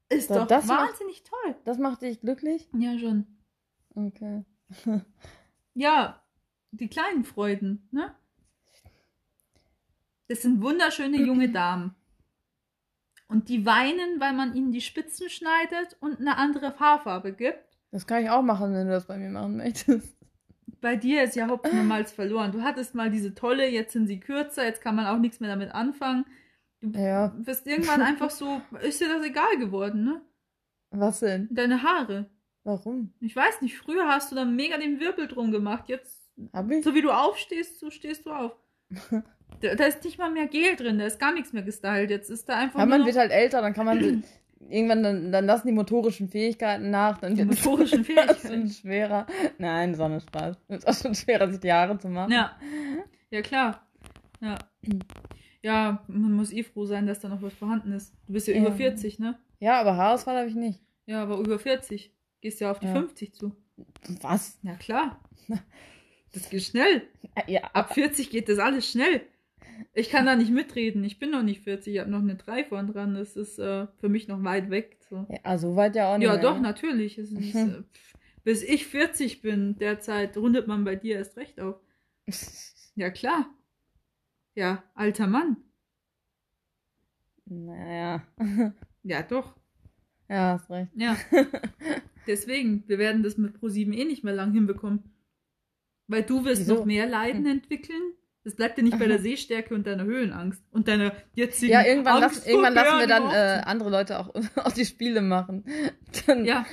ist 0.10 0.30
Da- 0.30 0.40
doch 0.42 0.48
das 0.48 0.68
macht- 0.68 0.90
wahnsinnig 0.92 1.24
toll. 1.24 1.56
das 1.66 1.80
macht 1.80 2.04
dich 2.04 2.22
glücklich? 2.22 2.70
Ja, 2.78 2.98
schon. 3.00 3.26
Okay. 3.96 4.44
Ja, 5.76 6.22
die 6.70 6.88
kleinen 6.88 7.26
Freuden, 7.26 7.88
ne? 7.92 8.14
Das 10.28 10.44
sind 10.44 10.62
wunderschöne 10.62 11.18
junge 11.18 11.50
Damen. 11.50 11.96
Und 13.34 13.50
die 13.50 13.66
weinen, 13.66 14.20
weil 14.20 14.34
man 14.34 14.56
ihnen 14.56 14.72
die 14.72 14.82
Spitzen 14.82 15.28
schneidet 15.30 15.98
und 16.00 16.20
eine 16.20 16.38
andere 16.38 16.80
Haarfarbe 16.80 17.34
gibt. 17.34 17.60
Das 17.92 18.06
kann 18.06 18.24
ich 18.24 18.30
auch 18.30 18.44
machen, 18.44 18.74
wenn 18.74 18.86
du 18.88 18.94
das 18.94 19.06
bei 19.08 19.18
mir 19.18 19.30
machen 19.30 19.58
möchtest. 19.58 20.16
Bei 20.82 20.96
dir 20.96 21.24
ist 21.24 21.36
ja 21.36 21.48
Hopfen 21.50 21.80
und 21.80 21.88
Malz 21.88 22.12
verloren. 22.12 22.52
Du 22.52 22.62
hattest 22.62 22.94
mal 22.94 23.10
diese 23.10 23.34
tolle, 23.34 23.68
jetzt 23.70 23.94
sind 23.94 24.06
sie 24.08 24.20
kürzer, 24.20 24.66
jetzt 24.66 24.82
kann 24.82 24.96
man 24.96 25.08
auch 25.08 25.18
nichts 25.18 25.40
mehr 25.40 25.50
damit 25.50 25.72
anfangen. 25.74 26.26
Du 26.82 26.90
Ja. 27.00 27.28
bist 27.38 27.66
irgendwann 27.66 28.02
einfach 28.02 28.30
so, 28.30 28.62
ist 28.82 29.02
dir 29.02 29.08
das 29.10 29.26
egal 29.26 29.58
geworden, 29.58 30.04
ne? 30.04 30.22
Was 30.92 31.22
denn? 31.22 31.48
Deine 31.52 31.82
Haare. 31.84 32.30
Warum? 32.64 33.14
Ich 33.20 33.36
weiß 33.36 33.62
nicht, 33.62 33.78
früher 33.78 34.08
hast 34.08 34.32
du 34.32 34.36
da 34.36 34.46
mega 34.46 34.78
den 34.78 35.00
Wirbel 35.00 35.28
drum 35.28 35.52
gemacht. 35.52 35.86
Jetzt, 35.88 36.30
Hab 36.54 36.70
ich? 36.70 36.84
so 36.84 36.94
wie 36.94 37.02
du 37.02 37.12
aufstehst, 37.12 37.80
so 37.80 37.90
stehst 37.90 38.26
du 38.28 38.32
auf. 38.32 38.56
Da, 39.62 39.76
da 39.76 39.86
ist 39.86 40.04
nicht 40.04 40.18
mal 40.18 40.32
mehr 40.32 40.48
Gel 40.48 40.76
drin, 40.76 41.00
da 41.00 41.06
ist 41.06 41.20
gar 41.20 41.34
nichts 41.34 41.54
mehr 41.54 41.64
gestylt. 41.64 42.10
Jetzt 42.10 42.30
ist 42.30 42.48
da 42.50 42.58
einfach 42.58 42.80
Ja, 42.80 42.86
man 42.86 43.06
wird 43.06 43.16
halt 43.18 43.32
älter, 43.32 43.62
dann 43.62 43.74
kann 43.74 43.86
man 43.86 44.00
irgendwann, 44.70 45.04
dann, 45.04 45.32
dann 45.32 45.46
lassen 45.46 45.68
die 45.68 45.74
motorischen 45.74 46.28
Fähigkeiten 46.30 46.90
nach. 46.90 47.18
Dann 47.20 47.36
Die 47.36 47.48
wird 47.48 47.58
es 47.60 47.64
motorischen 47.66 48.04
Fähigkeiten. 48.06 48.70
schwerer. 48.70 49.26
Nein, 49.58 49.96
so 49.96 50.04
eine 50.04 50.20
Spaß. 50.22 50.58
Ist 50.70 50.88
auch 50.88 50.94
schon 50.94 51.16
schwerer, 51.16 51.50
sich 51.50 51.60
die 51.60 51.72
Haare 51.72 51.98
zu 51.98 52.08
machen. 52.10 52.32
Ja. 52.32 52.58
Ja, 53.32 53.42
klar. 53.42 53.88
Ja. 54.42 54.58
Ja, 55.62 56.04
man 56.08 56.34
muss 56.34 56.52
eh 56.52 56.64
froh 56.64 56.86
sein, 56.86 57.08
dass 57.08 57.20
da 57.22 57.30
noch 57.30 57.42
was 57.42 57.54
vorhanden 57.54 57.94
ist. 57.94 58.14
Du 58.28 58.34
bist 58.34 58.48
ja, 58.48 58.54
Ja. 58.54 58.60
über 58.62 58.74
40, 58.74 59.20
ne? 59.20 59.40
Ja, 59.60 59.80
aber 59.80 59.96
Haarausfall 59.96 60.38
habe 60.38 60.50
ich 60.50 60.56
nicht. 60.56 60.82
Ja, 61.06 61.24
aber 61.24 61.38
über 61.38 61.58
40. 61.58 62.12
Gehst 62.42 62.60
ja 62.60 62.70
auf 62.72 62.80
die 62.80 62.88
Ja. 62.88 62.94
50 62.94 63.34
zu. 63.34 63.56
Was? 64.22 64.60
Ja, 64.64 64.76
klar. 64.76 65.20
Das 66.34 66.50
geht 66.50 66.64
schnell. 66.64 67.04
Ja, 67.46 67.62
Ab 67.74 67.94
40 67.94 68.32
geht 68.32 68.50
das 68.50 68.58
alles 68.58 68.90
schnell. 68.90 69.22
Ich 69.94 70.10
kann 70.10 70.26
da 70.26 70.36
nicht 70.36 70.52
mitreden. 70.52 71.04
Ich 71.04 71.20
bin 71.20 71.32
noch 71.32 71.44
nicht 71.44 71.62
40. 71.62 71.94
Ich 71.94 72.00
habe 72.00 72.10
noch 72.10 72.20
eine 72.20 72.36
3 72.36 72.64
vorn 72.66 72.88
dran. 72.92 73.14
Das 73.16 73.36
ist 73.36 73.60
äh, 73.60 73.88
für 74.00 74.10
mich 74.10 74.28
noch 74.28 74.44
weit 74.44 74.70
weg. 74.70 74.98
So. 75.10 75.28
ja 75.44 75.58
so 75.58 75.76
weit 75.76 75.96
ja 75.96 76.14
auch 76.14 76.18
nicht. 76.18 76.26
Ja, 76.28 76.34
mehr, 76.34 76.42
doch, 76.42 76.56
ne? 76.56 76.62
natürlich. 76.62 77.18
Ist, 77.18 77.32
Mhm. 77.32 77.56
äh, 77.56 77.84
bis 78.44 78.64
ich 78.64 78.88
40 78.88 79.42
bin, 79.42 79.78
derzeit 79.78 80.36
rundet 80.38 80.68
man 80.68 80.84
bei 80.84 80.96
dir 80.96 81.16
erst 81.18 81.38
recht 81.38 81.60
auf. 81.60 81.76
Ja, 82.96 83.10
klar. 83.10 83.50
Ja, 84.54 84.84
alter 84.94 85.26
Mann. 85.28 85.58
Naja. 87.46 88.24
Ja, 89.06 89.22
doch. 89.22 89.56
Ja, 90.30 90.54
hast 90.54 90.70
recht. 90.70 90.92
Ja. 90.96 91.18
Deswegen, 92.28 92.84
wir 92.88 92.98
werden 93.00 93.22
das 93.22 93.38
mit 93.38 93.58
Pro7 93.58 93.92
eh 93.94 94.06
nicht 94.06 94.24
mehr 94.24 94.34
lang 94.34 94.54
hinbekommen. 94.54 95.04
Weil 96.08 96.24
du 96.24 96.46
wirst 96.46 96.62
Wieso? 96.62 96.76
noch 96.76 96.86
mehr 96.86 97.06
Leiden 97.06 97.46
entwickeln. 97.46 98.14
Das 98.44 98.56
bleibt 98.56 98.78
dir 98.78 98.84
nicht 98.84 99.00
bei 99.00 99.08
der 99.08 99.20
Sehstärke 99.20 99.74
und 99.74 99.88
deiner 99.88 100.04
Höhenangst 100.04 100.62
und 100.72 100.88
deiner 100.90 101.14
jetzigen 101.34 101.72
Ja, 101.72 101.86
irgendwann, 101.86 102.22
Angst 102.24 102.38
lassen, 102.38 102.50
irgendwann 102.50 102.74
lassen 102.74 103.00
wir 103.00 103.08
dann 103.08 103.30
äh, 103.32 103.62
andere 103.66 103.90
Leute 103.90 104.20
auch, 104.20 104.34
auch 104.64 104.72
die 104.74 104.86
Spiele 104.86 105.22
machen. 105.22 105.64
Dann, 106.28 106.44
Ja, 106.44 106.66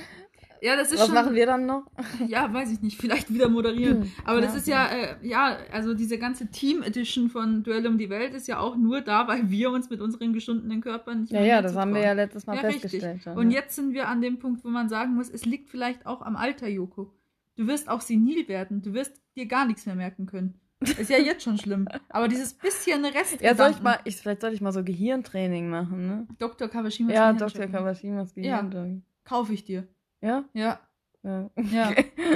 ja, 0.63 0.75
das 0.75 0.91
ist 0.91 0.99
Was 0.99 1.05
schon. 1.07 1.15
machen 1.15 1.33
wir 1.33 1.47
dann 1.47 1.65
noch? 1.65 1.85
Ja, 2.27 2.53
weiß 2.53 2.71
ich 2.71 2.81
nicht, 2.81 2.99
vielleicht 3.01 3.33
wieder 3.33 3.49
moderieren. 3.49 4.03
Hm, 4.03 4.11
Aber 4.25 4.41
das 4.41 4.51
ja, 4.51 4.57
ist 4.57 4.67
ja, 4.67 4.85
äh, 4.89 5.15
ja, 5.27 5.57
also 5.71 5.95
diese 5.95 6.19
ganze 6.19 6.51
Team 6.51 6.83
Edition 6.83 7.29
von 7.29 7.63
Duell 7.63 7.87
um 7.87 7.97
die 7.97 8.11
Welt 8.11 8.35
ist 8.35 8.47
ja 8.47 8.59
auch 8.59 8.75
nur 8.75 9.01
da, 9.01 9.27
weil 9.27 9.49
wir 9.49 9.71
uns 9.71 9.89
mit 9.89 10.01
unseren 10.01 10.33
geschundenen 10.33 10.81
Körpern 10.81 11.21
nicht 11.21 11.31
Ja, 11.31 11.39
mehr 11.39 11.47
ja, 11.47 11.53
mehr 11.55 11.61
das 11.63 11.75
haben 11.75 11.95
wir 11.95 12.01
ja 12.01 12.13
letztes 12.13 12.45
Mal 12.45 12.57
Ja, 12.57 12.61
festgestellt. 12.61 13.03
richtig. 13.05 13.23
schon, 13.23 13.37
Und 13.37 13.49
ja. 13.49 13.59
jetzt 13.61 13.75
sind 13.75 13.93
wir 13.93 14.07
an 14.07 14.21
dem 14.21 14.37
Punkt, 14.37 14.63
wo 14.63 14.67
man 14.69 14.87
sagen 14.87 15.15
muss, 15.15 15.29
es 15.31 15.45
liegt 15.45 15.69
vielleicht 15.69 16.05
auch 16.05 16.21
am 16.21 16.35
Alter, 16.35 16.67
Joko. 16.67 17.11
Du 17.55 17.65
wirst 17.65 17.89
auch 17.89 18.01
senil 18.01 18.47
werden. 18.47 18.83
Du 18.83 18.93
wirst 18.93 19.19
dir 19.35 19.47
gar 19.47 19.65
nichts 19.65 19.87
mehr 19.87 19.95
merken 19.95 20.27
können. 20.27 20.60
Ist 20.81 21.09
ja 21.09 21.17
jetzt 21.17 21.43
schon 21.43 21.57
schlimm. 21.57 21.87
Aber 22.09 22.27
dieses 22.27 22.53
bisschen 22.53 23.05
Rest. 23.05 23.39
Ja, 23.39 23.55
soll 23.55 23.71
ich 23.71 23.81
mal, 23.81 23.99
ich, 24.03 24.17
vielleicht 24.17 24.41
sollte 24.41 24.55
ich 24.55 24.61
mal 24.61 24.71
so 24.71 24.83
Gehirntraining 24.83 25.69
machen, 25.69 26.07
ne? 26.07 26.27
Dr. 26.39 26.67
Kawashimas 26.67 27.13
Ja, 27.13 27.31
Gehirnchip. 27.31 27.59
Dr. 27.61 27.71
Kawashimas 27.71 28.33
Gehirntraining. 28.33 29.03
Kaufe 29.23 29.53
ich 29.53 29.63
dir. 29.63 29.87
Ja? 30.21 30.43
Ja, 30.53 30.79
Ja. 31.23 31.49
ja. 31.55 31.93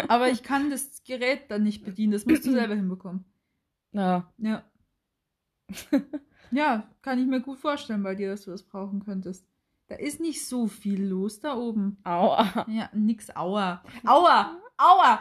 Aber 0.07 0.29
ich 0.29 0.43
kann 0.43 0.69
das 0.69 1.03
Gerät 1.03 1.49
dann 1.49 1.63
nicht 1.63 1.83
bedienen. 1.83 2.13
Das 2.13 2.25
musst 2.25 2.45
du 2.45 2.51
selber 2.53 2.75
hinbekommen. 2.75 3.25
Ja. 3.91 4.31
Ja. 4.37 4.63
ja, 6.51 6.87
kann 7.01 7.19
ich 7.19 7.25
mir 7.25 7.41
gut 7.41 7.57
vorstellen 7.57 8.03
bei 8.03 8.13
dir, 8.15 8.29
dass 8.29 8.43
du 8.45 8.51
das 8.51 8.63
brauchen 8.63 9.03
könntest. 9.03 9.47
Da 9.87 9.95
ist 9.95 10.19
nicht 10.19 10.45
so 10.47 10.67
viel 10.67 11.03
los 11.03 11.39
da 11.39 11.55
oben. 11.55 11.97
Aua. 12.03 12.65
Ja, 12.67 12.89
nix 12.93 13.35
Aua. 13.35 13.83
Aua! 14.05 14.59
Aua! 14.77 15.19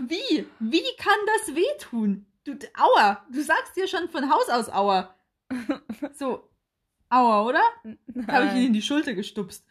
Wie? 0.00 0.46
Wie 0.58 0.82
kann 0.98 1.18
das 1.26 1.54
wehtun? 1.54 2.26
Du, 2.44 2.52
aua! 2.76 3.24
Du 3.32 3.42
sagst 3.42 3.74
dir 3.76 3.88
schon 3.88 4.08
von 4.08 4.30
Haus 4.30 4.48
aus 4.48 4.68
Aua. 4.68 5.14
So. 6.14 6.48
Aua, 7.08 7.42
oder? 7.44 7.62
Habe 8.28 8.46
ich 8.46 8.52
ihn 8.54 8.66
in 8.66 8.72
die 8.72 8.82
Schulter 8.82 9.14
gestupst. 9.14 9.64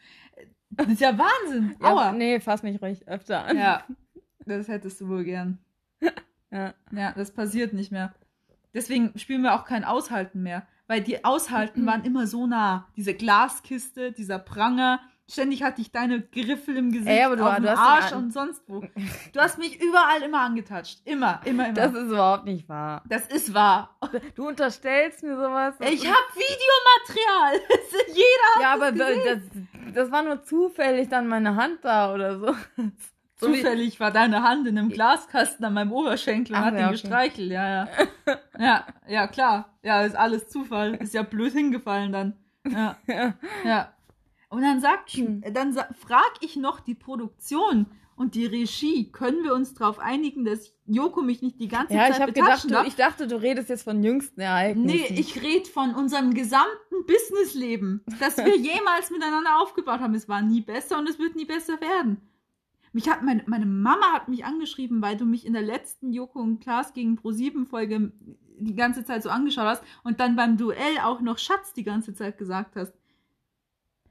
Das 0.70 0.88
ist 0.88 1.00
ja 1.00 1.16
Wahnsinn. 1.16 1.76
Ja, 1.80 1.92
Aua. 1.92 2.12
nee, 2.12 2.40
fass 2.40 2.62
mich 2.62 2.80
ruhig 2.82 3.06
öfter 3.06 3.44
an. 3.44 3.56
Ja, 3.56 3.84
das 4.46 4.68
hättest 4.68 5.00
du 5.00 5.08
wohl 5.08 5.24
gern. 5.24 5.58
Ja. 6.50 6.74
Ja, 6.92 7.12
das 7.12 7.32
passiert 7.32 7.72
nicht 7.72 7.92
mehr. 7.92 8.14
Deswegen 8.72 9.16
spielen 9.18 9.42
wir 9.42 9.54
auch 9.54 9.64
kein 9.64 9.84
Aushalten 9.84 10.42
mehr. 10.42 10.66
Weil 10.86 11.00
die 11.00 11.24
Aushalten 11.24 11.86
waren 11.86 12.04
immer 12.04 12.26
so 12.26 12.46
nah. 12.46 12.88
Diese 12.96 13.14
Glaskiste, 13.14 14.12
dieser 14.12 14.38
Pranger. 14.38 15.00
Ständig 15.26 15.62
hatte 15.62 15.80
ich 15.80 15.90
deine 15.90 16.20
Griffel 16.20 16.76
im 16.76 16.92
Gesicht, 16.92 17.08
Ey, 17.08 17.22
aber 17.24 17.36
du- 17.36 17.44
auf 17.46 17.56
dem 17.56 17.66
hast 17.66 17.78
Arsch 17.78 18.12
und 18.12 18.30
sonst 18.32 18.62
wo. 18.68 18.80
Du 19.32 19.40
hast 19.40 19.58
mich 19.58 19.80
überall 19.82 20.20
immer 20.22 20.40
angetatscht. 20.40 20.98
Immer, 21.06 21.40
immer, 21.46 21.64
immer. 21.68 21.72
Das 21.74 21.92
Das, 21.92 22.02
ist 22.02 22.10
überhaupt 22.10 22.44
nicht 22.44 22.68
wahr. 22.68 23.02
ist 23.30 23.54
wahr. 23.54 23.96
Du 24.34 24.46
unterstellst 24.46 25.22
mir 25.22 25.36
sowas. 25.36 25.74
Das 25.80 25.90
Ich 25.90 26.04
habe 26.06 26.18
Videomaterial. 26.34 27.60
Jeder 28.08 28.60
Ja, 28.62 28.74
aber 28.74 28.92
das, 28.92 29.08
das, 29.24 29.94
das 29.94 30.10
war 30.12 30.22
nur 30.22 30.42
zufällig 30.42 31.08
dann 31.08 31.26
meine 31.26 31.56
Hand 31.56 31.78
da 31.82 32.12
oder 32.12 32.38
so. 32.38 32.54
Zufällig 33.36 33.98
war 34.00 34.10
deine 34.10 34.42
Hand 34.42 34.66
in 34.68 34.78
einem 34.78 34.90
Glaskasten 34.90 35.64
an 35.64 35.74
meinem 35.74 35.92
Oberschenkel 35.92 36.54
und 36.54 36.62
Ach, 36.62 36.66
hat 36.66 36.74
ja, 36.74 36.80
ihn 36.80 36.84
okay. 36.84 36.92
gestreichelt. 36.92 37.50
Ja, 37.50 37.68
ja. 37.68 37.88
Ja, 38.58 38.86
ja, 39.08 39.26
klar. 39.26 39.74
Ja, 39.82 40.02
ist 40.02 40.16
alles 40.16 40.48
Zufall. 40.48 40.94
Ist 40.94 41.14
ja 41.14 41.22
blöd 41.22 41.52
hingefallen 41.52 42.12
dann. 42.12 42.36
Ja, 42.66 42.96
ja. 43.64 43.92
Und 44.54 44.62
dann 44.62 44.80
sagt, 44.80 45.10
Hm. 45.10 45.42
dann 45.52 45.74
frag 45.74 46.32
ich 46.40 46.56
noch 46.56 46.80
die 46.80 46.94
Produktion 46.94 47.86
und 48.16 48.34
die 48.34 48.46
Regie. 48.46 49.10
Können 49.10 49.42
wir 49.42 49.54
uns 49.54 49.74
darauf 49.74 49.98
einigen, 49.98 50.44
dass 50.44 50.72
Joko 50.86 51.22
mich 51.22 51.42
nicht 51.42 51.58
die 51.60 51.68
ganze 51.68 51.94
Ja, 51.94 52.10
Zeit 52.12 52.28
ich 52.28 52.34
betatschen 52.34 52.68
gedacht, 52.68 52.84
du, 52.84 52.88
ich 52.88 52.94
dachte, 52.96 53.26
du 53.26 53.40
redest 53.40 53.68
jetzt 53.68 53.82
von 53.82 54.02
jüngsten 54.02 54.40
Ereignissen. 54.40 54.86
Nee, 54.86 55.20
ich 55.20 55.42
rede 55.42 55.68
von 55.68 55.94
unserem 55.94 56.32
gesamten 56.34 57.04
Businessleben, 57.06 58.02
das 58.20 58.36
wir 58.36 58.56
jemals 58.56 59.10
miteinander 59.10 59.60
aufgebaut 59.60 60.00
haben. 60.00 60.14
Es 60.14 60.28
war 60.28 60.42
nie 60.42 60.60
besser 60.60 60.98
und 60.98 61.08
es 61.08 61.18
wird 61.18 61.34
nie 61.36 61.44
besser 61.46 61.80
werden. 61.80 62.20
Mich 62.92 63.08
hat 63.08 63.22
meine, 63.22 63.42
meine 63.46 63.66
Mama 63.66 64.12
hat 64.12 64.28
mich 64.28 64.44
angeschrieben, 64.44 65.02
weil 65.02 65.16
du 65.16 65.24
mich 65.24 65.44
in 65.44 65.52
der 65.52 65.62
letzten 65.62 66.12
Joko 66.12 66.38
und 66.38 66.60
Klaas 66.60 66.92
gegen 66.92 67.18
Pro7 67.18 67.66
Folge 67.66 68.12
die 68.60 68.76
ganze 68.76 69.04
Zeit 69.04 69.24
so 69.24 69.30
angeschaut 69.30 69.64
hast 69.64 69.82
und 70.04 70.20
dann 70.20 70.36
beim 70.36 70.56
Duell 70.56 70.98
auch 71.02 71.20
noch 71.20 71.38
Schatz 71.38 71.72
die 71.72 71.82
ganze 71.82 72.14
Zeit 72.14 72.38
gesagt 72.38 72.76
hast. 72.76 72.94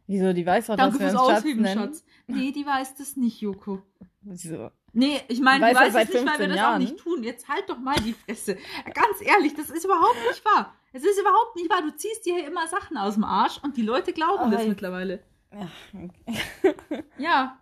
Wieso, 0.08 0.34
die 0.34 0.46
weiß 0.46 0.68
doch, 0.68 0.76
Danke 0.76 1.00
dass 1.00 1.13
wir 1.13 1.20
uns 1.22 1.30
Schatz 1.32 1.44
nennen. 1.46 1.66
Schatz. 1.80 2.06
Nee, 2.28 2.52
die 2.52 2.66
weiß 2.66 2.96
das 2.96 3.16
nicht, 3.16 3.39
Joko. 3.42 3.82
Wieso? 4.22 4.70
Nee, 4.92 5.22
ich 5.28 5.39
meine, 5.42 5.66
Die 5.70 5.76
weiß 5.76 5.94
weiß 5.94 6.10
es 6.10 6.13
nicht, 6.13 6.13
weil 6.13 6.24
wir 6.24 6.30
15 6.30 6.50
das 6.50 6.58
auch 6.58 6.62
Jahren. 6.62 6.82
nicht 6.82 6.98
tun. 6.98 7.24
Jetzt 7.24 7.48
halt 7.48 7.70
doch 7.70 7.80
mal 7.80 7.96
die 7.96 8.13
Fresse. 8.13 8.58
Ganz 8.86 9.22
ehrlich, 9.22 9.56
das 9.56 9.70
ist 9.70 9.86
überhaupt 9.86 10.18
nicht 10.28 10.44
wahr. 10.46 10.74
Es 10.92 11.04
ist 11.04 11.20
überhaupt 11.20 11.56
nicht 11.56 11.70
wahr. 11.70 11.82
Du 11.82 11.96
ziehst 11.96 12.26
dir 12.26 12.36
hier 12.36 12.48
immer 12.48 12.68
Sachen 12.68 12.98
aus 12.98 13.16
dem 13.16 13.24
Arsch 13.24 13.60
und 13.63 13.76
die 13.78 13.82
Leute 13.82 14.13
glauben 14.13 14.44
Oh, 14.48 14.52
das 14.52 14.62
hey. 14.62 14.70
mittlerweile. 14.70 15.24
Ja, 15.52 15.68
okay. 15.94 17.04
Ja. 17.18 17.58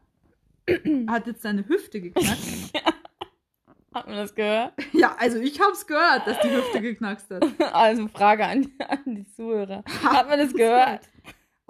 Hat 1.08 1.27
jetzt 1.27 1.45
deine 1.45 1.67
Hüfte 1.67 2.01
geknackt? 2.01 2.38
Hat 3.93 4.08
man 4.08 4.15
das 4.15 4.34
gehört? 4.36 4.73
ja, 4.93 5.15
also 5.19 5.38
ich 5.39 5.60
hab's 5.60 5.86
gehört, 5.86 6.25
dass 6.25 6.39
die 6.39 6.49
Hüfte 6.49 6.82
geknackst 6.82 7.30
hat. 7.30 7.45
Also 7.73 8.08
Frage 8.08 8.45
an, 8.45 8.71
an 8.88 8.99
die 9.15 9.25
Zuhörer. 9.36 9.84
Hat 10.04 10.30
man 10.30 10.39
das 10.39 10.54
gehört? 10.54 11.01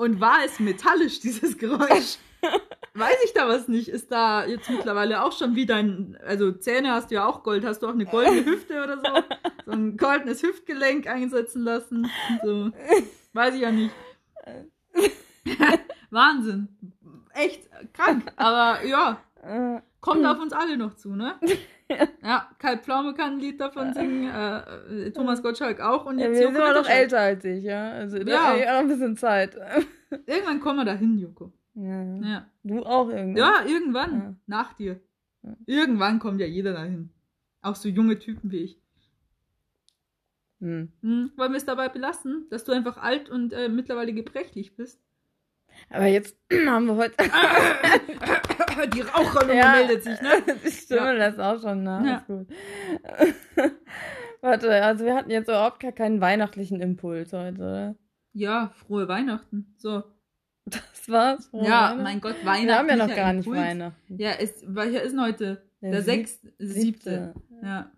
Und 0.01 0.19
war 0.19 0.43
es 0.43 0.59
metallisch, 0.59 1.19
dieses 1.19 1.59
Geräusch? 1.59 2.17
Weiß 2.95 3.17
ich 3.23 3.33
da 3.33 3.47
was 3.47 3.67
nicht? 3.67 3.87
Ist 3.87 4.11
da 4.11 4.43
jetzt 4.47 4.67
mittlerweile 4.67 5.23
auch 5.23 5.31
schon 5.31 5.55
wie 5.55 5.67
dein, 5.67 6.17
also 6.25 6.51
Zähne 6.51 6.91
hast 6.91 7.11
du 7.11 7.15
ja 7.15 7.27
auch 7.27 7.43
Gold, 7.43 7.63
hast 7.63 7.83
du 7.83 7.87
auch 7.87 7.93
eine 7.93 8.07
goldene 8.07 8.43
Hüfte 8.43 8.83
oder 8.83 8.97
so? 8.97 9.23
So 9.67 9.71
ein 9.73 9.97
goldenes 9.97 10.41
Hüftgelenk 10.41 11.05
einsetzen 11.05 11.61
lassen? 11.61 12.09
So. 12.43 12.71
Weiß 13.33 13.53
ich 13.53 13.61
ja 13.61 13.71
nicht. 13.71 13.93
Wahnsinn. 16.09 16.69
Echt 17.35 17.69
krank. 17.93 18.23
Aber 18.37 18.83
ja, 18.83 19.21
Äh, 19.43 19.81
kommt 20.01 20.25
auf 20.25 20.39
uns 20.39 20.51
alle 20.53 20.77
noch 20.77 20.95
zu, 20.95 21.15
ne? 21.15 21.35
Ja, 22.23 22.49
Kai 22.57 22.77
Pflaume 22.77 23.13
kann 23.13 23.33
ein 23.33 23.39
Lied 23.39 23.59
davon 23.59 23.93
singen, 23.93 24.29
äh, 24.29 25.07
äh, 25.07 25.11
Thomas 25.11 25.43
Gottschalk 25.43 25.81
auch 25.81 26.05
und 26.05 26.19
ja, 26.19 26.27
jetzt 26.27 26.35
wir 26.39 26.43
Joko 26.43 26.53
sind 26.55 26.63
immer 26.63 26.81
noch 26.81 26.87
älter 26.87 27.19
als 27.19 27.43
ich, 27.43 27.65
ja. 27.65 27.91
Also 27.91 28.19
da 28.23 28.31
Ja. 28.31 28.51
auch 28.53 28.55
noch 28.75 28.79
ein 28.79 28.87
bisschen 28.87 29.17
Zeit. 29.17 29.57
Irgendwann 30.25 30.61
kommen 30.61 30.77
wir 30.79 30.85
dahin, 30.85 31.17
Joko. 31.17 31.51
Ja. 31.73 32.03
Ja. 32.21 32.47
Du 32.63 32.83
auch 32.85 33.09
irgendwie. 33.09 33.39
Ja, 33.39 33.65
irgendwann. 33.65 34.13
Ja. 34.21 34.33
Nach 34.47 34.71
dir. 34.73 35.01
Ja. 35.43 35.53
Irgendwann 35.65 36.19
kommt 36.19 36.39
ja 36.39 36.47
jeder 36.47 36.71
dahin. 36.71 37.09
Auch 37.61 37.75
so 37.75 37.89
junge 37.89 38.17
Typen 38.19 38.51
wie 38.51 38.59
ich. 38.63 38.77
Hm. 40.61 40.93
Hm, 41.01 41.31
wollen 41.35 41.51
wir 41.51 41.57
es 41.57 41.65
dabei 41.65 41.89
belassen, 41.89 42.45
dass 42.51 42.63
du 42.63 42.71
einfach 42.71 42.97
alt 42.97 43.29
und 43.29 43.51
äh, 43.51 43.67
mittlerweile 43.67 44.13
gebrechlich 44.13 44.77
bist? 44.77 45.01
Aber 45.89 46.05
jetzt 46.05 46.37
haben 46.67 46.85
wir 46.85 46.95
heute. 46.95 47.15
Die 48.93 49.01
Raucherlunge 49.01 49.57
Ja. 49.57 49.71
meldet 49.73 50.03
sich, 50.03 50.21
ne? 50.21 50.29
Die 50.65 50.71
Stimme 50.71 51.13
lässt 51.17 51.39
auch 51.39 51.59
schon 51.61 51.83
nach. 51.83 52.03
Ja. 52.05 52.25
Warte, 54.41 54.71
also 54.83 55.05
wir 55.05 55.15
hatten 55.15 55.29
jetzt 55.29 55.47
überhaupt 55.49 55.79
gar 55.79 55.91
keinen 55.91 56.19
weihnachtlichen 56.21 56.81
Impuls 56.81 57.31
heute, 57.33 57.59
oder? 57.61 57.95
Ja, 58.33 58.71
frohe 58.75 59.07
Weihnachten. 59.07 59.73
So. 59.77 60.03
Das 60.65 61.07
war's. 61.09 61.47
Frohe 61.47 61.65
ja, 61.67 61.95
mein 62.01 62.21
Gott, 62.21 62.35
Weihnachten. 62.43 62.67
Wir 62.67 62.77
haben 62.77 62.89
ja 62.89 62.95
noch 62.95 63.15
gar 63.15 63.33
nicht 63.33 63.49
Weihnachten. 63.49 64.17
Ja, 64.17 64.31
ist, 64.31 64.63
weil 64.67 64.89
hier 64.89 65.01
ist 65.03 65.11
denn 65.11 65.21
heute 65.21 65.61
der, 65.81 66.01
sieb- 66.01 66.05
sechste, 66.05 66.53
siebte. 66.59 67.33
Ja. 67.63 67.91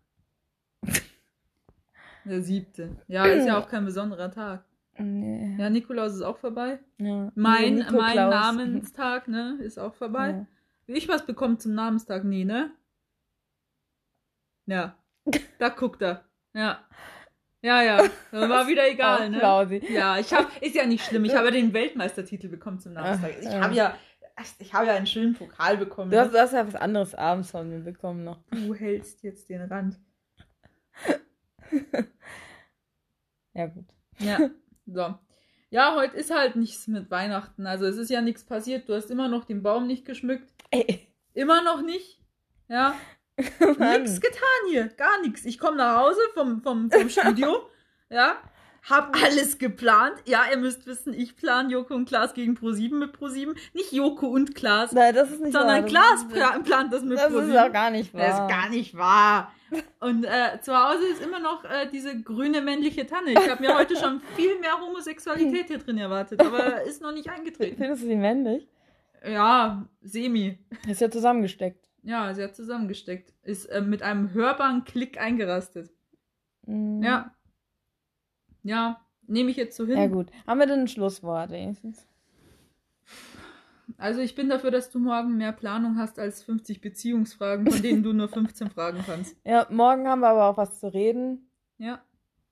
Der 2.26 2.42
siebte. 2.42 2.98
Ja, 3.08 3.26
ist 3.26 3.46
ja 3.46 3.58
auch 3.58 3.68
kein 3.68 3.86
besonderer 3.86 4.32
Tag. 4.32 4.64
Nee. 4.98 5.56
Ja, 5.60 5.70
Nikolaus 5.70 6.14
ist 6.14 6.22
auch 6.22 6.38
vorbei. 6.38 6.80
Ja. 7.00 7.32
Mein, 7.36 7.86
mein. 7.92 8.16
Namenstag, 8.16 9.28
ne, 9.28 9.58
ist 9.62 9.78
auch 9.80 9.94
vorbei. 9.96 10.30
Ja. 10.30 10.46
Wie 10.86 10.94
ich 10.94 11.08
was 11.08 11.26
bekomme 11.26 11.58
zum 11.58 11.74
Namenstag? 11.74 12.24
Nee, 12.24 12.46
ne? 12.46 12.72
Ja. 14.66 14.98
Da 15.60 15.70
guckt 15.70 16.02
er. 16.02 16.26
Ja. 16.54 16.86
Ja, 17.62 17.82
ja. 17.82 17.98
War 18.32 18.68
wieder 18.68 18.90
egal, 18.90 19.30
ne? 19.30 19.40
Klausi. 19.40 19.82
Ja, 19.90 20.20
ich 20.20 20.34
hab, 20.34 20.62
ist 20.62 20.76
ja 20.76 20.86
nicht 20.86 21.06
schlimm. 21.06 21.24
Ich 21.24 21.34
habe 21.34 21.46
ja 21.46 21.52
den 21.52 21.72
Weltmeistertitel 21.72 22.50
bekommen 22.50 22.80
zum 22.80 22.94
Namenstag. 22.94 23.36
Ich 23.40 23.48
habe 23.48 23.74
ja, 23.74 23.98
ich 24.60 24.74
habe 24.74 24.88
ja 24.88 24.96
einen 24.96 25.08
schönen 25.08 25.34
Pokal 25.34 25.78
bekommen. 25.78 26.12
Du 26.12 26.20
hast, 26.20 26.34
du 26.34 26.40
hast 26.40 26.52
ja 26.52 26.68
was 26.68 26.76
anderes 26.76 27.16
abends 27.16 27.52
von 27.52 27.70
mir 27.70 27.80
bekommen 27.80 28.26
noch. 28.26 28.44
Du 28.52 28.76
hältst 28.76 29.24
jetzt 29.24 29.50
den 29.50 29.62
Rand. 29.62 29.98
Ja, 33.56 33.68
gut. 33.68 33.86
Ja. 34.20 34.50
So. 34.88 35.16
Ja, 35.70 35.96
heute 35.96 36.18
ist 36.18 36.34
halt 36.34 36.56
nichts 36.56 36.88
mit 36.88 37.10
Weihnachten. 37.12 37.66
Also 37.66 37.86
es 37.86 37.98
ist 37.98 38.10
ja 38.10 38.22
nichts 38.22 38.44
passiert. 38.44 38.90
Du 38.90 38.94
hast 38.94 39.12
immer 39.12 39.28
noch 39.28 39.46
den 39.46 39.64
Baum 39.64 39.88
nicht 39.88 40.06
geschmückt. 40.06 40.53
Ey, 40.74 41.08
Immer 41.34 41.62
noch 41.64 41.82
nicht. 41.82 42.20
Ja. 42.68 42.96
Mann. 43.80 44.04
Nix 44.04 44.20
getan 44.22 44.40
hier, 44.70 44.88
gar 44.90 45.22
nichts. 45.22 45.46
Ich 45.46 45.58
komme 45.60 45.78
nach 45.78 45.98
Hause 46.02 46.20
vom, 46.34 46.62
vom, 46.62 46.92
vom 46.92 47.10
Studio, 47.10 47.68
ja, 48.10 48.36
hab 48.90 49.16
alles 49.24 49.58
geplant. 49.58 50.14
Ja, 50.26 50.44
ihr 50.52 50.58
müsst 50.58 50.86
wissen, 50.86 51.14
ich 51.14 51.36
plan 51.36 51.70
Joko 51.72 51.96
und 51.96 52.06
Klaas 52.08 52.34
gegen 52.36 52.54
Pro7 52.56 52.94
mit 52.96 53.16
Pro7. 53.16 53.56
Nicht 53.74 53.92
Joko 53.92 54.28
und 54.28 54.54
Klaas, 54.54 54.92
Nein, 54.92 55.16
das 55.16 55.32
ist 55.32 55.42
nicht 55.42 55.54
sondern 55.54 55.82
wahr. 55.84 55.90
Klaas 55.90 56.26
Das 56.28 56.34
pla- 56.34 56.60
plant 56.60 56.94
das 56.94 57.02
mit 57.04 57.18
Das 57.18 57.32
ist 57.32 57.38
Pro7. 57.38 57.68
auch 57.68 57.72
gar 57.74 57.90
nicht 57.90 58.14
Das 58.14 58.22
wahr. 58.22 58.48
ist 58.50 58.56
gar 58.56 58.70
nicht 58.70 58.96
wahr. 58.98 59.52
Und 60.00 60.26
äh, 60.26 60.62
zu 60.62 60.76
Hause 60.78 61.04
ist 61.08 61.22
immer 61.24 61.40
noch 61.40 61.64
äh, 61.66 61.88
diese 61.92 62.22
grüne 62.22 62.62
männliche 62.62 63.08
Tanne. 63.08 63.32
Ich 63.32 63.50
habe 63.50 63.64
mir 63.64 63.76
heute 63.76 63.96
schon 63.96 64.22
viel 64.36 64.60
mehr 64.60 64.80
Homosexualität 64.80 65.68
hier 65.68 65.80
drin 65.80 65.98
erwartet, 65.98 66.40
aber 66.42 66.82
ist 66.84 67.02
noch 67.02 67.12
nicht 67.14 67.28
eingetreten. 67.30 67.78
Findest 67.78 68.04
du 68.04 68.08
sie 68.08 68.16
männlich? 68.16 68.68
Ja, 69.26 69.88
semi. 70.02 70.60
Ist 70.88 71.02
ja 71.02 71.10
zusammengesteckt. 71.10 71.90
Ja, 72.04 72.34
sie 72.34 72.44
hat 72.44 72.56
zusammengesteckt. 72.56 73.34
Ist 73.44 73.66
äh, 73.68 73.82
mit 73.82 74.02
einem 74.02 74.34
hörbaren 74.34 74.84
Klick 74.84 75.20
eingerastet. 75.20 75.92
Mhm. 76.66 77.02
Ja. 77.02 77.34
Ja, 78.64 79.02
nehme 79.28 79.52
ich 79.52 79.58
jetzt 79.58 79.78
so 79.78 79.86
hin. 79.86 79.98
Ja, 79.98 80.08
gut. 80.08 80.30
Haben 80.46 80.60
wir 80.60 80.68
denn 80.68 80.82
ein 80.82 80.88
Schlusswort 80.88 81.52
wenigstens? 81.52 82.08
Also 83.98 84.22
ich 84.22 84.36
bin 84.36 84.50
dafür, 84.50 84.72
dass 84.72 84.90
du 84.90 85.00
morgen 85.00 85.38
mehr 85.38 85.52
Planung 85.52 85.98
hast 85.98 86.20
als 86.20 86.44
50 86.44 86.82
Beziehungsfragen, 86.82 87.70
von 87.70 87.82
denen 87.82 88.04
du 88.04 88.14
nur 88.14 88.28
15 88.30 88.70
fragen 88.70 89.00
kannst. 89.06 89.36
Ja, 89.46 89.68
morgen 89.70 90.08
haben 90.08 90.22
wir 90.22 90.30
aber 90.30 90.46
auch 90.50 90.58
was 90.58 90.80
zu 90.80 90.94
reden. 90.94 91.50
Ja. 91.78 92.02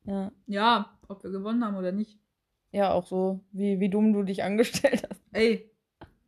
Ja. 0.04 0.32
Ja, 0.48 0.98
ob 1.08 1.24
wir 1.24 1.32
gewonnen 1.32 1.64
haben 1.64 1.78
oder 1.78 1.92
nicht. 1.92 2.20
Ja, 2.72 2.92
auch 2.92 3.06
so, 3.06 3.42
wie, 3.52 3.80
wie 3.80 3.90
dumm 3.90 4.14
du 4.14 4.24
dich 4.24 4.44
angestellt 4.44 5.08
hast. 5.10 5.22
Ey. 5.32 5.71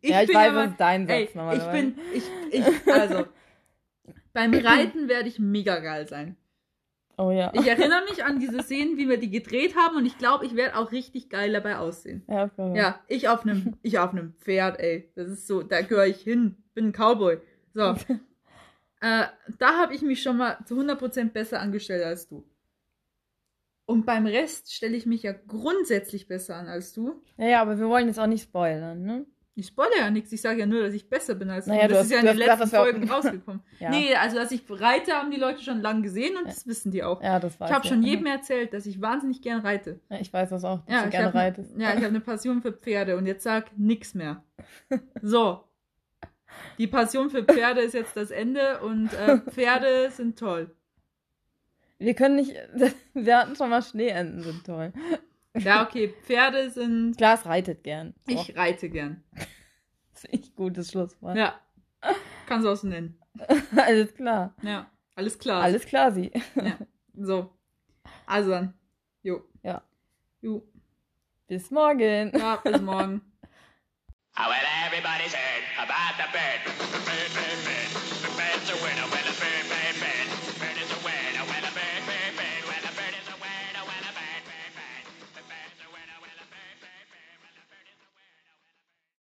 Ja, 0.09 0.21
ich 0.21 0.27
bin 0.27 0.35
weiß, 0.35 0.53
das 0.53 0.71
ist 0.71 0.79
dein 0.79 1.07
Satz 1.07 1.15
Ey, 1.15 1.23
ich 1.23 1.35
normalerweise. 1.35 1.71
bin, 1.71 1.99
ich, 2.13 2.23
ich, 2.51 2.93
also, 2.93 3.25
beim 4.33 4.53
Reiten 4.65 5.07
werde 5.07 5.29
ich 5.29 5.39
mega 5.39 5.79
geil 5.79 6.07
sein. 6.07 6.35
Oh 7.17 7.31
ja. 7.31 7.51
Ich 7.53 7.67
erinnere 7.67 8.03
mich 8.09 8.23
an 8.23 8.39
diese 8.39 8.63
Szenen, 8.63 8.97
wie 8.97 9.07
wir 9.07 9.17
die 9.17 9.29
gedreht 9.29 9.75
haben 9.75 9.97
und 9.97 10.05
ich 10.05 10.17
glaube, 10.17 10.45
ich 10.45 10.55
werde 10.55 10.77
auch 10.77 10.91
richtig 10.91 11.29
geil 11.29 11.53
dabei 11.53 11.77
aussehen. 11.77 12.23
ja, 12.27 12.45
okay. 12.45 12.77
Ja, 12.77 12.99
ich 13.07 13.29
auf 13.29 13.43
einem, 13.43 13.77
ich 13.81 13.99
auf 13.99 14.11
einem 14.11 14.33
Pferd, 14.39 14.79
ey. 14.79 15.11
Das 15.15 15.29
ist 15.29 15.47
so, 15.47 15.63
da 15.63 15.81
gehöre 15.81 16.07
ich 16.07 16.21
hin. 16.21 16.57
Bin 16.73 16.87
ein 16.87 16.91
Cowboy. 16.91 17.37
So. 17.73 17.81
äh, 19.01 19.25
da 19.59 19.77
habe 19.79 19.93
ich 19.93 20.01
mich 20.01 20.23
schon 20.23 20.37
mal 20.37 20.57
zu 20.65 20.79
100% 20.79 21.31
besser 21.31 21.59
angestellt 21.59 22.03
als 22.03 22.27
du. 22.27 22.43
Und 23.85 24.05
beim 24.05 24.25
Rest 24.25 24.73
stelle 24.73 24.95
ich 24.95 25.05
mich 25.05 25.23
ja 25.23 25.33
grundsätzlich 25.33 26.27
besser 26.27 26.55
an 26.55 26.67
als 26.67 26.93
du. 26.93 27.21
Ja, 27.37 27.47
ja, 27.47 27.61
aber 27.61 27.77
wir 27.77 27.89
wollen 27.89 28.07
jetzt 28.07 28.19
auch 28.19 28.27
nicht 28.27 28.43
spoilern, 28.43 29.03
ne? 29.03 29.25
Ich 29.55 29.67
spoilere 29.67 29.99
ja 29.99 30.09
nichts, 30.09 30.31
ich 30.31 30.41
sage 30.41 30.61
ja 30.61 30.65
nur, 30.65 30.81
dass 30.81 30.93
ich 30.95 31.07
besser 31.07 31.35
bin 31.35 31.49
als 31.51 31.67
Naja, 31.67 31.83
du. 31.83 31.89
Das 31.89 31.99
hast- 31.99 32.05
ist 32.07 32.11
ja 32.13 32.19
in 32.21 32.25
den 32.25 32.37
gesagt, 32.39 32.59
letzten 32.59 32.75
auch- 32.75 32.79
Folgen 32.81 33.09
rausgekommen. 33.09 33.61
Ja. 33.79 33.89
Nee, 33.91 34.15
also 34.15 34.35
dass 34.37 34.51
ich 34.51 34.63
reite, 34.67 35.11
haben 35.13 35.29
die 35.29 35.37
Leute 35.39 35.61
schon 35.61 35.79
lange 35.81 36.01
gesehen 36.01 36.35
und 36.37 36.45
Ja. 36.45 36.49
das 36.49 36.65
wissen 36.65 36.91
die 36.91 37.03
auch. 37.03 37.21
Ja, 37.21 37.39
das 37.39 37.59
weiß 37.59 37.69
ich 37.69 37.75
habe 37.75 37.87
schon 37.87 38.01
jedem 38.01 38.25
erzählt, 38.25 38.73
dass 38.73 38.85
ich 38.87 38.99
wahnsinnig 38.99 39.41
gern 39.43 39.59
reite. 39.61 39.99
Ja, 40.09 40.19
ich 40.19 40.33
weiß 40.33 40.49
das 40.49 40.63
auch, 40.63 40.79
dass 40.85 40.95
Ja, 40.95 41.01
du 41.01 41.05
ich 41.09 41.11
gerne 41.11 41.33
reitest. 41.35 41.71
ja, 41.77 41.89
ich 41.89 41.95
habe 41.97 42.07
eine 42.07 42.19
Passion 42.21 42.61
für 42.63 42.71
Pferde 42.73 43.15
und 43.15 43.27
jetzt 43.27 43.43
sag 43.43 43.77
nix 43.77 44.13
mehr. 44.15 44.43
So. 45.21 45.63
Die 46.77 46.87
Passion 46.87 47.29
für 47.29 47.43
Pferde 47.43 47.81
ist 47.81 47.93
jetzt 47.93 48.15
das 48.17 48.31
Ende 48.31 48.79
und 48.79 49.11
äh, 49.13 49.37
Pferde 49.39 50.09
sind 50.15 50.37
toll. 50.39 50.71
Wir 51.99 52.13
können 52.15 52.35
nicht. 52.37 52.53
Wir 53.13 53.37
hatten 53.37 53.55
schon 53.55 53.69
mal 53.69 53.81
Schneeenten, 53.83 54.41
sind 54.41 54.65
toll. 54.65 54.93
Ja, 55.55 55.83
okay, 55.83 56.13
Pferde 56.23 56.69
sind. 56.71 57.17
Glas 57.17 57.45
reitet 57.45 57.83
gern. 57.83 58.13
So, 58.27 58.33
Ich 58.33 58.55
reite 58.55 58.89
gern. 58.89 59.23
das 60.13 60.23
ist 60.25 60.33
echt 60.33 60.55
gutes 60.55 60.91
Schlusswort. 60.91 61.37
Ja. 61.37 61.59
Kannst 62.47 62.65
du 62.65 62.71
auch 62.71 62.75
so 62.75 62.87
nennen. 62.87 63.19
Alles 63.75 64.13
klar. 64.15 64.53
Ja. 64.61 64.89
Alles 65.15 65.37
klar. 65.37 65.61
Alles 65.63 65.85
klar, 65.85 66.11
sie. 66.11 66.31
Ja. 66.55 66.77
So. 67.15 67.51
Also 68.25 68.49
dann. 68.51 68.73
Jo. 69.21 69.43
Ja. 69.61 69.83
Jo. 70.41 70.67
Bis 71.47 71.69
morgen. 71.71 72.31
Ja, 72.37 72.55
bis 72.57 72.81
morgen. 72.81 73.21